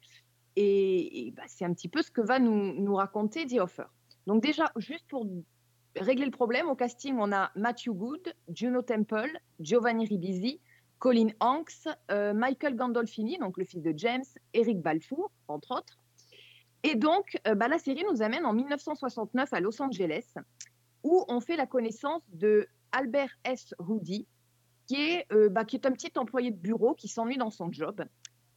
[0.56, 3.84] Et, et, bah, c'est un petit peu ce que va nous, nous raconter The Offer.
[4.26, 5.26] Donc déjà, juste pour
[5.96, 10.60] régler le problème, au casting, on a Matthew Good, Juno Temple, Giovanni Ribisi,
[11.00, 15.98] Colin Hanks, euh, Michael Gandolfini, donc le fils de James, Eric Balfour, entre autres.
[16.82, 20.34] Et donc, euh, bah, la série nous amène en 1969 à Los Angeles,
[21.02, 23.74] où on fait la connaissance de Albert S.
[23.78, 24.26] Rudy,
[24.86, 27.72] qui est, euh, bah, qui est un petit employé de bureau qui s'ennuie dans son
[27.72, 28.04] job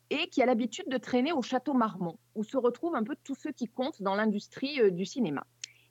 [0.09, 3.35] et qui a l'habitude de traîner au château Marmont, où se retrouvent un peu tous
[3.35, 5.45] ceux qui comptent dans l'industrie du cinéma.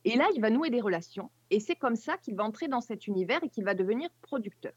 [0.05, 2.83] Et là, il va nouer des relations, et c'est comme ça qu'il va entrer dans
[2.83, 4.73] cet univers et qu'il va devenir producteur.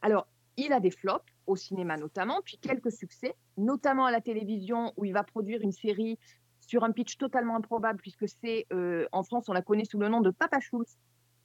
[0.00, 0.26] Alors,
[0.56, 5.04] il a des flops, au cinéma notamment, puis quelques succès, notamment à la télévision, où
[5.04, 6.18] il va produire une série
[6.60, 10.08] sur un pitch totalement improbable, puisque c'est, euh, en France, on la connaît sous le
[10.08, 10.96] nom de Papa Schulz.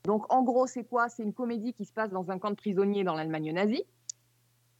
[0.03, 1.09] Donc, en gros, c'est quoi?
[1.09, 3.83] C'est une comédie qui se passe dans un camp de prisonniers dans l'Allemagne nazie.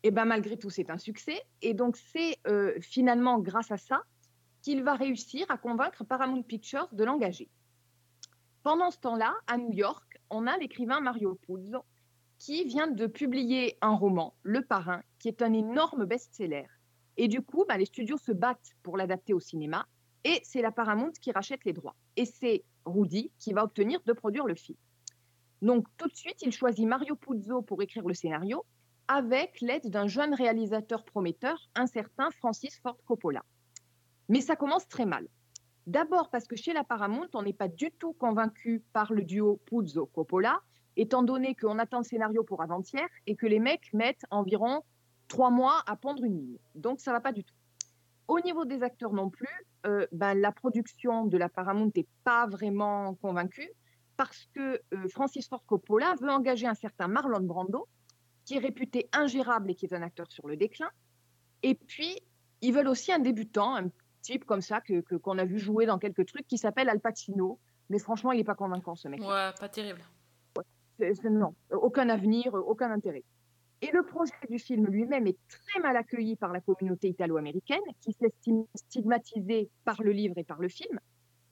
[0.04, 1.42] Et ben malgré tout, c'est un succès.
[1.62, 4.04] Et donc, c'est euh, finalement grâce à ça
[4.62, 7.50] qu'il va réussir à convaincre Paramount Pictures de l'engager.
[8.64, 11.84] Pendant ce temps-là, à New York, on a l'écrivain Mario Puzo
[12.40, 16.66] qui vient de publier un roman, Le Parrain, qui est un énorme best-seller.
[17.18, 19.86] Et du coup, bah, les studios se battent pour l'adapter au cinéma,
[20.24, 21.96] et c'est la Paramount qui rachète les droits.
[22.16, 24.78] Et c'est Rudy qui va obtenir de produire le film.
[25.62, 28.66] Donc tout de suite, il choisit Mario Puzo pour écrire le scénario,
[29.10, 33.44] avec l'aide d'un jeune réalisateur prometteur, un certain Francis Ford Coppola.
[34.30, 35.28] Mais ça commence très mal.
[35.88, 39.60] D'abord parce que chez la Paramount, on n'est pas du tout convaincu par le duo
[39.66, 40.62] Puzo-Coppola,
[40.98, 44.84] étant donné qu'on attend le scénario pour avant-hier et que les mecs mettent environ
[45.28, 46.58] trois mois à pondre une ligne.
[46.76, 47.56] Donc ça va pas du tout.
[48.28, 49.48] Au niveau des acteurs non plus,
[49.86, 53.72] euh, ben, la production de la Paramount n'est pas vraiment convaincue
[54.18, 57.88] parce que euh, Francis Ford Coppola veut engager un certain Marlon Brando,
[58.44, 60.90] qui est réputé ingérable et qui est un acteur sur le déclin.
[61.64, 62.20] Et puis,
[62.62, 63.90] ils veulent aussi un débutant, un
[64.22, 67.60] type comme ça que qu'on a vu jouer dans quelques trucs, qui s'appelle Al Pacino.
[67.90, 69.22] Mais franchement, il n'est pas convaincant, ce mec.
[69.22, 70.02] Ouais, pas terrible.
[71.30, 73.24] Non, aucun avenir, aucun intérêt.
[73.82, 78.12] Et le projet du film lui-même est très mal accueilli par la communauté italo-américaine, qui
[78.12, 81.00] s'estime stigmatisée par le livre et par le film,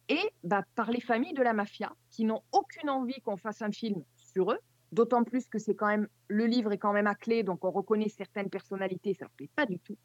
[0.10, 3.72] et bah, par les familles de la mafia, qui n'ont aucune envie qu'on fasse un
[3.72, 4.60] film sur eux,
[4.92, 7.72] d'autant plus que c'est quand même le livre est quand même à clé, donc on
[7.72, 9.98] reconnaît certaines personnalités, ça ne plaît pas du tout.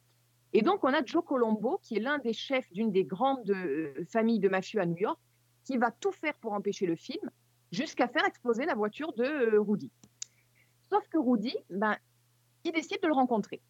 [0.52, 4.04] Et donc on a Joe Colombo, qui est l'un des chefs d'une des grandes euh,
[4.10, 5.18] familles de mafieux à New York,
[5.64, 7.30] qui va tout faire pour empêcher le film,
[7.72, 9.90] jusqu'à faire exploser la voiture de euh, Rudy.
[10.88, 11.96] Sauf que Rudy, ben,
[12.64, 13.60] il décide de le rencontrer.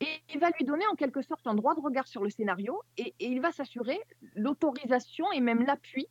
[0.00, 2.80] Et il va lui donner en quelque sorte un droit de regard sur le scénario
[2.96, 4.00] et, il va s'assurer
[4.34, 6.06] l'autorisation et même l'appui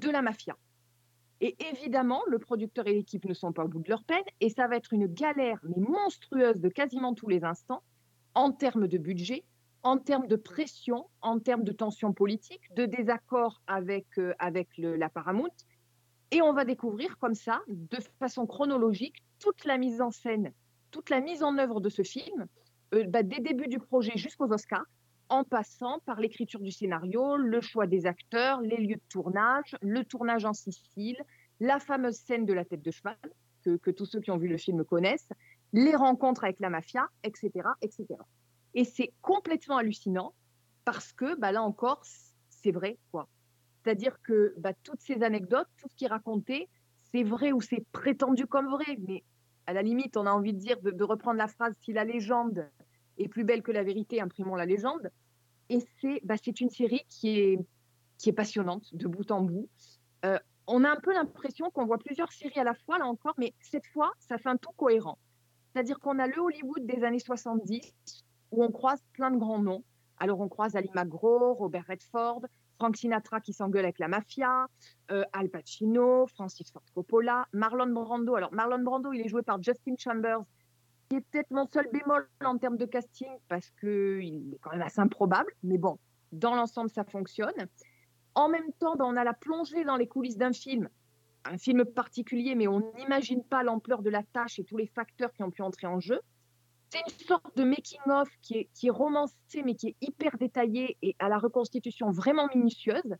[0.00, 0.56] de la mafia.
[1.40, 4.50] Et évidemment, le producteur et l'équipe ne sont pas au bout de leur peine et
[4.50, 7.82] ça va être une galère mais monstrueuse de quasiment tous les instants
[8.34, 9.44] en termes de budget,
[9.82, 15.08] en termes de pression, en termes de tension politique, de désaccord avec, euh, avec la
[15.08, 15.50] Paramount.
[16.32, 20.52] Et on va découvrir comme ça, de façon chronologique, toute la mise en scène,
[20.90, 22.46] toute la mise en œuvre de ce film,
[22.94, 24.86] euh, bah, des débuts du projet jusqu'aux Oscars,
[25.28, 30.04] en passant par l'écriture du scénario, le choix des acteurs, les lieux de tournage, le
[30.04, 31.18] tournage en Sicile,
[31.60, 33.16] la fameuse scène de la tête de cheval,
[33.62, 35.28] que, tous ceux qui ont vu le film connaissent,
[35.74, 37.50] les rencontres avec la mafia, etc.
[37.82, 38.06] etc.
[38.74, 40.34] Et c'est complètement hallucinant
[40.86, 42.02] parce que bah, là encore,
[42.48, 42.98] c'est vrai.
[43.10, 43.28] quoi.
[43.82, 46.68] C'est-à-dire que bah, toutes ces anecdotes, tout ce qui est raconté,
[47.12, 49.24] c'est vrai ou c'est prétendu comme vrai, mais
[49.66, 52.68] à la limite, on a envie de dire, de, reprendre la phrase si la légende
[53.18, 55.10] est plus belle que la vérité, imprimons la légende.
[55.68, 57.58] Et c'est bah, une série qui est,
[58.18, 59.68] qui est passionnante de bout en bout.
[60.24, 63.34] Euh, on a un peu l'impression qu'on voit plusieurs séries à la fois, là encore,
[63.38, 65.18] mais cette fois, ça fait un tout cohérent.
[65.72, 67.92] C'est-à-dire qu'on a le Hollywood des années 70,
[68.52, 69.84] où on croise plein de grands noms.
[70.18, 72.42] Alors, on croise Ali McGraw, Robert Redford,
[72.82, 74.66] Frank Sinatra qui s'engueule avec la mafia,
[75.12, 78.34] euh, Al Pacino, Francis Ford Coppola, Marlon Brando.
[78.34, 80.40] Alors, Marlon Brando, il est joué par Justin Chambers,
[81.08, 84.82] qui est peut-être mon seul bémol en termes de casting, parce qu'il est quand même
[84.82, 85.52] assez improbable.
[85.62, 85.96] Mais bon,
[86.32, 87.54] dans l'ensemble, ça fonctionne.
[88.34, 90.88] En même temps, ben, on a la plongée dans les coulisses d'un film,
[91.44, 95.32] un film particulier, mais on n'imagine pas l'ampleur de la tâche et tous les facteurs
[95.34, 96.20] qui ont pu entrer en jeu.
[96.92, 100.98] C'est une sorte de making-of qui est, qui est romancé, mais qui est hyper détaillé
[101.00, 103.16] et à la reconstitution vraiment minutieuse.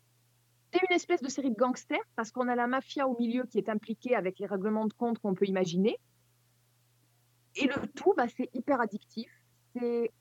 [0.71, 3.57] C'est une espèce de série de gangsters, parce qu'on a la mafia au milieu qui
[3.57, 5.97] est impliquée avec les règlements de compte qu'on peut imaginer.
[7.55, 9.31] Et le tout, bah, c'est hyper addictif.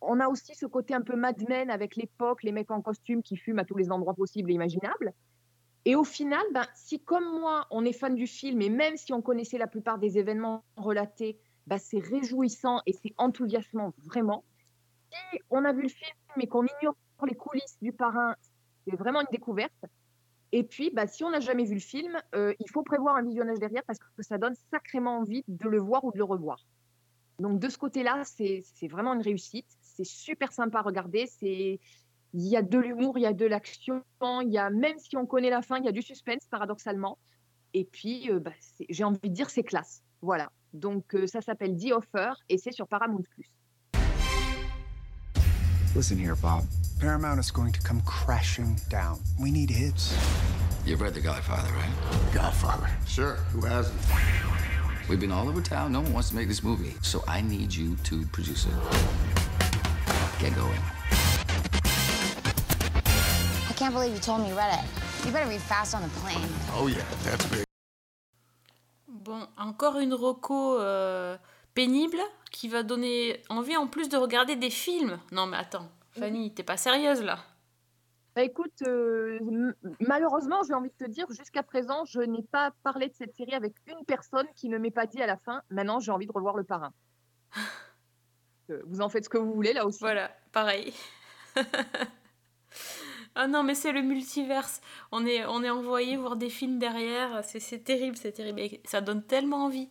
[0.00, 3.22] On a aussi ce côté un peu Mad Men avec l'époque, les mecs en costume
[3.22, 5.12] qui fument à tous les endroits possibles et imaginables.
[5.84, 9.12] Et au final, ben, si comme moi, on est fan du film, et même si
[9.12, 14.44] on connaissait la plupart des événements relatés, ben, c'est réjouissant et c'est enthousiasmant vraiment.
[15.10, 18.34] Si on a vu le film et qu'on ignore les coulisses du parrain,
[18.84, 19.84] c'est vraiment une découverte.
[20.52, 23.22] Et puis, ben, si on n'a jamais vu le film, euh, il faut prévoir un
[23.22, 26.59] visionnage derrière parce que ça donne sacrément envie de le voir ou de le revoir.
[27.39, 29.66] Donc de ce côté-là, c'est vraiment une réussite.
[29.80, 31.26] C'est super sympa à regarder.
[31.40, 31.78] Il
[32.34, 35.78] y a de l'humour, il y a de l'action, même si on connaît la fin,
[35.78, 37.18] il y a du suspense paradoxalement.
[37.74, 38.52] Et puis euh, bah,
[38.89, 40.02] j'ai envie de dire c'est classe.
[40.20, 40.52] Voilà.
[40.72, 43.24] Donc euh, ça s'appelle The Offer et c'est sur Paramount+.
[45.94, 46.64] Listen here, Bob.
[46.98, 49.18] Paramount is going to come crashing down.
[49.38, 50.16] We need hits.
[50.86, 52.32] You've read The Godfather, right?
[52.32, 52.88] Godfather.
[53.06, 54.00] Sure, who hasn't?
[55.08, 55.92] We've been all over town.
[55.92, 56.94] No one wants to make this movie.
[57.02, 58.72] So I need you to produce it.
[60.38, 60.80] Get going.
[63.68, 65.26] I can't believe you told me you read it.
[65.26, 66.48] You better read fast on the plane.
[66.72, 67.64] Oh yeah, that's big.
[69.12, 71.36] Bon, encore une roco euh,
[71.74, 72.18] pénible
[72.51, 75.18] qui va donner envie en plus de regarder des films.
[75.32, 77.39] Non mais attends, Fanny, t'es pas sérieuse là
[78.34, 79.39] Bah écoute, euh,
[80.01, 83.55] malheureusement, j'ai envie de te dire, jusqu'à présent, je n'ai pas parlé de cette série
[83.55, 86.32] avec une personne qui ne m'ait pas dit à la fin, maintenant j'ai envie de
[86.32, 86.93] revoir le parrain.
[88.70, 89.98] Euh, Vous en faites ce que vous voulez là aussi.
[89.98, 90.94] Voilà, pareil.
[93.34, 94.80] ah non, mais c'est le multiverse.
[95.10, 97.42] On est, on est envoyé voir des films derrière.
[97.44, 98.60] C'est terrible, c'est terrible.
[98.60, 99.88] Et ça donne tellement envie.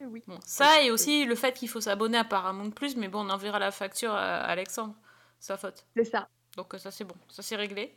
[0.00, 0.22] Oui.
[0.26, 3.30] Bon, ça et aussi le fait qu'il faut s'abonner à Paramount Plus, mais bon, on
[3.30, 4.94] enverra la facture à Alexandre.
[5.38, 5.86] Sa faute.
[5.96, 6.28] C'est ça.
[6.56, 7.96] Donc euh, ça c'est bon, ça c'est réglé.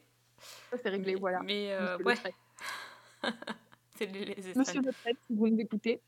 [0.72, 1.42] Ça c'est réglé, voilà.
[1.44, 2.16] Mais euh, ouais.
[3.98, 4.82] C'est les, les Monsieur.
[4.82, 6.00] Le Prêtre, si vous nous écoutez.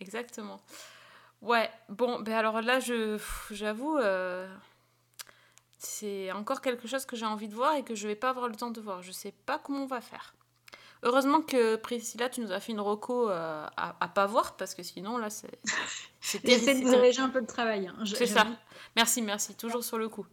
[0.00, 0.62] Exactement.
[1.42, 3.20] Ouais, bon, ben alors là, je,
[3.50, 4.48] j'avoue, euh,
[5.78, 8.48] c'est encore quelque chose que j'ai envie de voir et que je vais pas avoir
[8.48, 9.02] le temps de voir.
[9.02, 10.34] Je sais pas comment on va faire.
[11.04, 14.74] Heureusement que Priscilla, tu nous as fait une reco euh, à, à pas voir parce
[14.74, 15.60] que sinon là, c'est.
[16.20, 17.86] J'essaie de alléger un peu de travail.
[17.86, 18.46] hein, C'est ça.
[18.96, 19.54] Merci, merci.
[19.54, 20.26] Toujours sur le coup.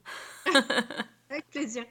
[1.30, 1.86] Avec plaisir.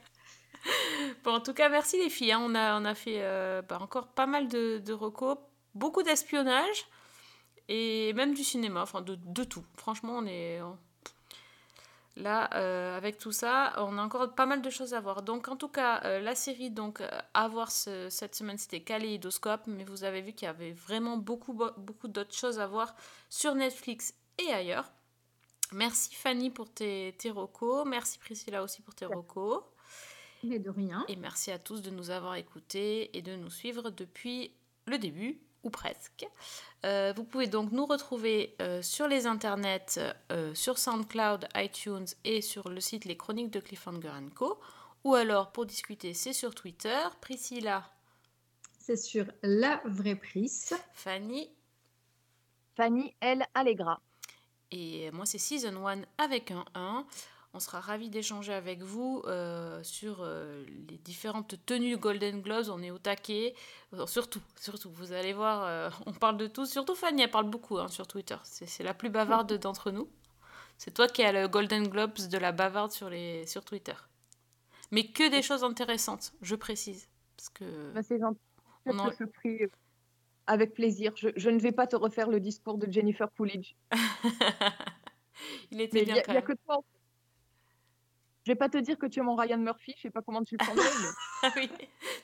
[1.22, 2.32] Bon, en tout cas, merci les filles.
[2.32, 2.40] hein.
[2.43, 5.36] On, a, on a fait euh, bah, encore pas mal de, de recos,
[5.74, 6.86] beaucoup d'espionnage
[7.68, 9.64] et même du cinéma, enfin de, de tout.
[9.76, 10.60] Franchement, on est.
[10.62, 10.78] on-
[12.16, 15.23] Là, euh, avec tout ça, on a encore pas mal de choses à voir.
[15.23, 18.82] Donc, en tout cas, euh, la série donc euh, à voir ce- cette semaine, c'était
[18.82, 22.95] Kaléidoscope, mais vous avez vu qu'il y avait vraiment beaucoup, beaucoup d'autres choses à voir
[23.28, 24.93] sur Netflix et ailleurs.
[25.73, 27.85] Merci Fanny pour tes, tes recos.
[27.85, 29.62] Merci Priscilla aussi pour tes recos.
[30.45, 31.05] Mais de rien.
[31.09, 34.53] Et merci à tous de nous avoir écoutés et de nous suivre depuis
[34.86, 36.27] le début, ou presque.
[36.85, 39.99] Euh, vous pouvez donc nous retrouver euh, sur les internets,
[40.31, 44.61] euh, sur SoundCloud, iTunes et sur le site Les Chroniques de Cliffhanger Co.
[45.03, 46.99] Ou alors, pour discuter, c'est sur Twitter.
[47.20, 47.91] Priscilla,
[48.78, 50.74] C'est sur la vraie prise.
[50.93, 51.51] Fanny.
[52.77, 53.47] Fanny L.
[53.55, 54.01] Allegra.
[54.70, 57.07] Et moi, c'est Season 1 avec un 1.
[57.56, 62.66] On sera ravis d'échanger avec vous euh, sur euh, les différentes tenues Golden Globes.
[62.68, 63.55] On est au taquet.
[63.93, 66.66] Euh, surtout, surtout, vous allez voir, euh, on parle de tout.
[66.66, 68.36] Surtout Fanny, elle parle beaucoup hein, sur Twitter.
[68.43, 70.09] C'est la plus bavarde d'entre nous.
[70.78, 73.94] C'est toi qui as le Golden Globes de la bavarde sur, les, sur Twitter.
[74.90, 77.09] Mais que des choses intéressantes, je précise.
[77.36, 77.93] Parce que...
[77.93, 78.40] Bah, c'est gentil.
[78.86, 79.10] On en-
[80.48, 81.12] Avec plaisir.
[81.16, 83.74] Je, je ne vais pas te refaire le discours de Jennifer Coolidge.
[85.70, 86.81] Il était Mais bien a- a que toi.
[88.45, 90.45] Je vais pas te dire que tu es mon Ryan Murphy, je sais pas comment
[90.45, 91.09] tu le prendrais, mais
[91.43, 91.71] Ah oui,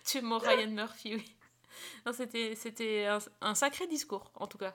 [0.05, 1.37] tu es mon Ryan Murphy, oui.
[2.07, 4.75] Non, c'était, c'était un, un sacré discours, en tout cas.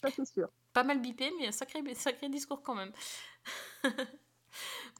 [0.00, 0.48] ça c'est sûr.
[0.72, 2.92] Pas mal bipé, mais un sacré, sacré discours quand même.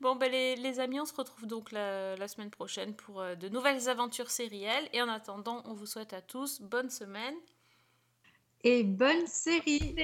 [0.00, 3.34] bon, ben les, les amis, on se retrouve donc la, la semaine prochaine pour euh,
[3.34, 4.88] de nouvelles aventures sérielles.
[4.92, 7.34] Et en attendant, on vous souhaite à tous bonne semaine.
[8.64, 9.94] Et bonne série